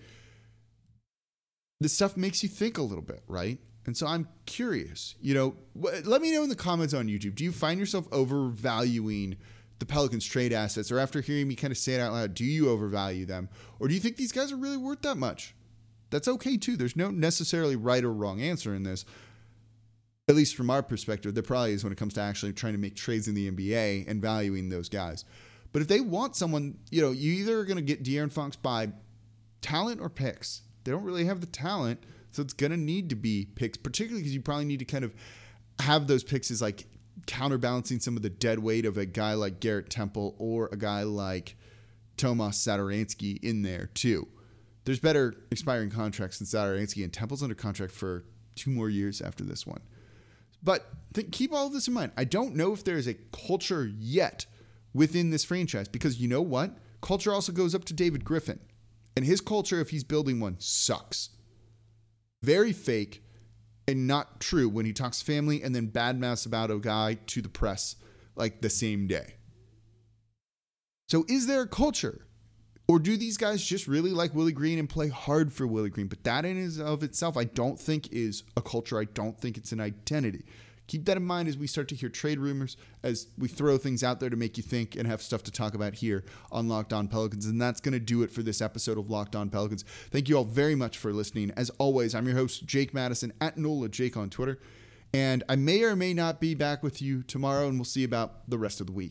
this 1.80 1.94
stuff 1.94 2.16
makes 2.16 2.42
you 2.42 2.50
think 2.50 2.78
a 2.78 2.82
little 2.82 3.04
bit, 3.04 3.24
right? 3.28 3.60
And 3.86 3.96
so 3.96 4.08
I'm 4.08 4.28
curious, 4.46 5.16
you 5.22 5.34
know, 5.34 5.56
let 5.76 6.22
me 6.22 6.32
know 6.32 6.44
in 6.44 6.50
the 6.50 6.56
comments 6.56 6.94
on 6.94 7.08
YouTube. 7.08 7.36
Do 7.36 7.44
you 7.44 7.52
find 7.52 7.80
yourself 7.80 8.08
overvaluing 8.12 9.38
the 9.80 9.86
Pelicans 9.86 10.26
trade 10.26 10.54
assets? 10.54 10.92
Or 10.92 10.98
after 11.00 11.22
hearing 11.22 11.48
me 11.48 11.56
kind 11.56 11.72
of 11.72 11.78
say 11.78 11.94
it 11.94 12.02
out 12.02 12.14
loud, 12.14 12.34
do 12.34 12.46
you 12.46 12.70
overvalue 12.70 13.26
them? 13.26 13.50
Or 13.80 13.88
do 13.88 13.94
you 13.94 14.00
think 14.00 14.18
these 14.18 14.32
guys 14.32 14.52
are 14.52 14.58
really 14.58 14.78
worth 14.78 15.02
that 15.04 15.18
much? 15.18 15.54
That's 16.10 16.28
okay 16.28 16.58
too. 16.58 16.78
There's 16.78 16.96
no 16.96 17.12
necessarily 17.12 17.76
right 17.76 18.04
or 18.04 18.14
wrong 18.14 18.42
answer 18.42 18.74
in 18.74 18.84
this. 18.84 19.06
At 20.28 20.36
least 20.36 20.56
from 20.56 20.70
our 20.70 20.82
perspective, 20.82 21.36
there 21.36 21.44
probably 21.44 21.74
is 21.74 21.84
when 21.84 21.94
it 21.94 21.98
comes 21.98 22.16
to 22.16 22.22
actually 22.22 22.54
trying 22.54 22.74
to 22.74 22.80
make 22.80 22.96
trades 22.96 23.28
in 23.28 23.36
the 23.36 23.50
NBA 23.52 24.10
and 24.10 24.22
valuing 24.22 24.70
those 24.70 24.90
guys. 24.90 25.24
But 25.72 25.82
if 25.82 25.88
they 25.88 26.02
want 26.02 26.36
someone, 26.36 26.78
you 26.90 27.02
know, 27.02 27.12
you 27.12 27.34
either 27.34 27.60
are 27.60 27.66
going 27.66 27.78
to 27.78 27.84
get 27.84 28.04
De'Aaron 28.04 28.32
Fox 28.32 28.56
by 28.56 28.90
talent 29.66 30.00
or 30.00 30.10
picks. 30.10 30.62
They 30.84 30.92
don't 30.92 31.04
really 31.04 31.26
have 31.26 31.42
the 31.42 31.48
talent, 31.48 32.04
so 32.32 32.44
it's 32.44 32.54
gonna 32.54 32.78
need 32.78 33.10
to 33.10 33.16
be 33.16 33.48
picks, 33.56 33.78
particularly 33.78 34.22
because 34.22 34.36
you 34.36 34.42
probably 34.42 34.66
need 34.66 34.80
to 34.80 34.86
kind 34.86 35.04
of 35.04 35.14
have 35.80 36.06
those 36.06 36.24
picks 36.24 36.52
as 36.52 36.62
like 36.62 36.86
counterbalancing 37.26 38.00
some 38.00 38.16
of 38.16 38.22
the 38.22 38.30
dead 38.30 38.60
weight 38.60 38.86
of 38.86 38.98
a 38.98 39.06
guy 39.06 39.34
like 39.34 39.60
Garrett 39.60 39.90
Temple 39.90 40.36
or 40.38 40.70
a 40.72 40.78
guy 40.78 41.02
like 41.02 41.56
Tomas 42.18 42.64
Satoransky 42.64 43.44
in 43.44 43.64
there 43.64 43.90
too. 43.96 44.28
There's 44.84 45.00
better 45.00 45.34
expiring 45.50 45.90
contracts 45.90 46.38
than 46.38 46.46
Satoransky, 46.46 47.04
and 47.04 47.12
Temple's 47.12 47.42
under 47.42 47.56
contract 47.56 47.92
for 47.92 48.24
two 48.54 48.70
more 48.70 48.90
years 48.90 49.20
after 49.20 49.44
this 49.44 49.66
one. 49.66 49.82
But 50.66 50.86
th- 51.14 51.32
keep 51.32 51.54
all 51.54 51.68
of 51.68 51.74
this 51.74 51.88
in 51.88 51.94
mind. 51.94 52.12
I 52.18 52.26
don't 52.26 52.56
know 52.56 52.74
if 52.74 52.84
there 52.84 52.98
is 52.98 53.08
a 53.08 53.14
culture 53.14 53.90
yet 53.98 54.46
within 54.94 55.30
this 55.30 55.46
franchise 55.46 55.88
because 55.88 56.20
you 56.20 56.28
know 56.28 56.42
what? 56.42 56.78
Culture 57.02 57.32
also 57.32 57.54
goes 57.54 57.74
up 57.74 57.86
to 57.86 57.94
David 57.94 58.26
Griffin. 58.26 58.60
And 59.16 59.24
his 59.24 59.40
culture, 59.40 59.80
if 59.80 59.92
he's 59.92 60.04
building 60.04 60.42
one, 60.42 60.58
sucks. 60.60 61.30
Very 62.44 62.74
fake 62.74 63.24
and 63.88 64.08
not 64.08 64.42
true 64.42 64.68
when 64.68 64.86
he 64.86 64.92
talks 64.92 65.22
family 65.22 65.62
and 65.64 65.74
then 65.74 65.88
badmouths 65.88 66.46
about 66.46 66.72
a 66.72 66.80
guy 66.80 67.20
to 67.28 67.42
the 67.42 67.48
press 67.48 67.96
like 68.36 68.62
the 68.62 68.70
same 68.70 69.08
day. 69.08 69.36
So, 71.08 71.24
is 71.30 71.48
there 71.48 71.62
a 71.62 71.68
culture? 71.68 72.25
Or 72.88 73.00
do 73.00 73.18
these 73.18 73.38
guys 73.38 73.64
just 73.64 73.88
really 73.88 74.12
like 74.12 74.36
Willie 74.36 74.52
Green 74.52 74.78
and 74.78 74.88
play 74.88 75.10
hard 75.10 75.52
for 75.52 75.66
Willie 75.66 75.90
Green? 75.90 76.08
But 76.08 76.24
that 76.24 76.46
in 76.46 76.58
and 76.58 76.82
of 76.82 77.02
itself, 77.02 77.36
I 77.36 77.46
don't 77.46 77.80
think 77.80 78.12
is 78.12 78.44
a 78.56 78.62
culture. 78.62 79.00
I 79.00 79.06
don't 79.06 79.40
think 79.40 79.58
it's 79.58 79.72
an 79.72 79.82
identity. 79.82 80.46
keep 80.88 81.06
that 81.06 81.18
in 81.18 81.26
mind 81.26 81.48
as 81.48 81.58
we 81.58 81.68
start 81.68 81.88
to 81.90 81.96
hear 81.96 82.10
trade 82.10 82.40
rumors, 82.40 82.78
as 83.04 83.28
we 83.38 83.48
throw 83.48 83.78
things 83.78 84.04
out 84.04 84.20
there 84.20 84.30
to 84.30 84.36
make 84.36 84.58
you 84.58 84.64
think 84.64 84.96
and 84.96 85.08
have 85.08 85.22
stuff 85.22 85.44
to 85.44 85.52
talk 85.52 85.74
about 85.74 85.96
here 85.96 86.24
on 86.52 86.68
Locked 86.68 86.94
On 86.94 87.08
Pelicans. 87.08 87.46
And 87.46 87.62
that's 87.62 87.82
going 87.82 87.94
to 87.94 88.00
do 88.00 88.24
it 88.24 88.32
for 88.32 88.44
this 88.44 88.62
episode 88.62 88.98
of 88.98 89.10
Locked 89.10 89.36
On 89.36 89.50
Pelicans. 89.50 89.84
Thank 90.12 90.30
you 90.30 90.38
all 90.38 90.44
very 90.44 90.76
much 90.76 90.98
for 90.98 91.12
listening. 91.12 91.52
As 91.58 91.70
always, 91.72 92.14
I'm 92.14 92.28
your 92.28 92.36
host, 92.36 92.66
Jake 92.66 92.94
Madison, 92.94 93.34
at 93.42 93.58
NOLA 93.58 93.90
Jake 93.90 94.18
on 94.18 94.30
Twitter. 94.30 94.60
And 95.14 95.44
I 95.48 95.56
may 95.56 95.84
or 95.84 95.96
may 95.96 96.14
not 96.14 96.42
be 96.42 96.56
back 96.56 96.84
with 96.84 97.02
you 97.02 97.24
tomorrow, 97.24 97.68
and 97.68 97.78
we'll 97.78 97.86
see 97.86 98.04
about 98.04 98.50
the 98.50 98.58
rest 98.58 98.82
of 98.82 98.88
the 98.88 98.94
week. 98.94 99.04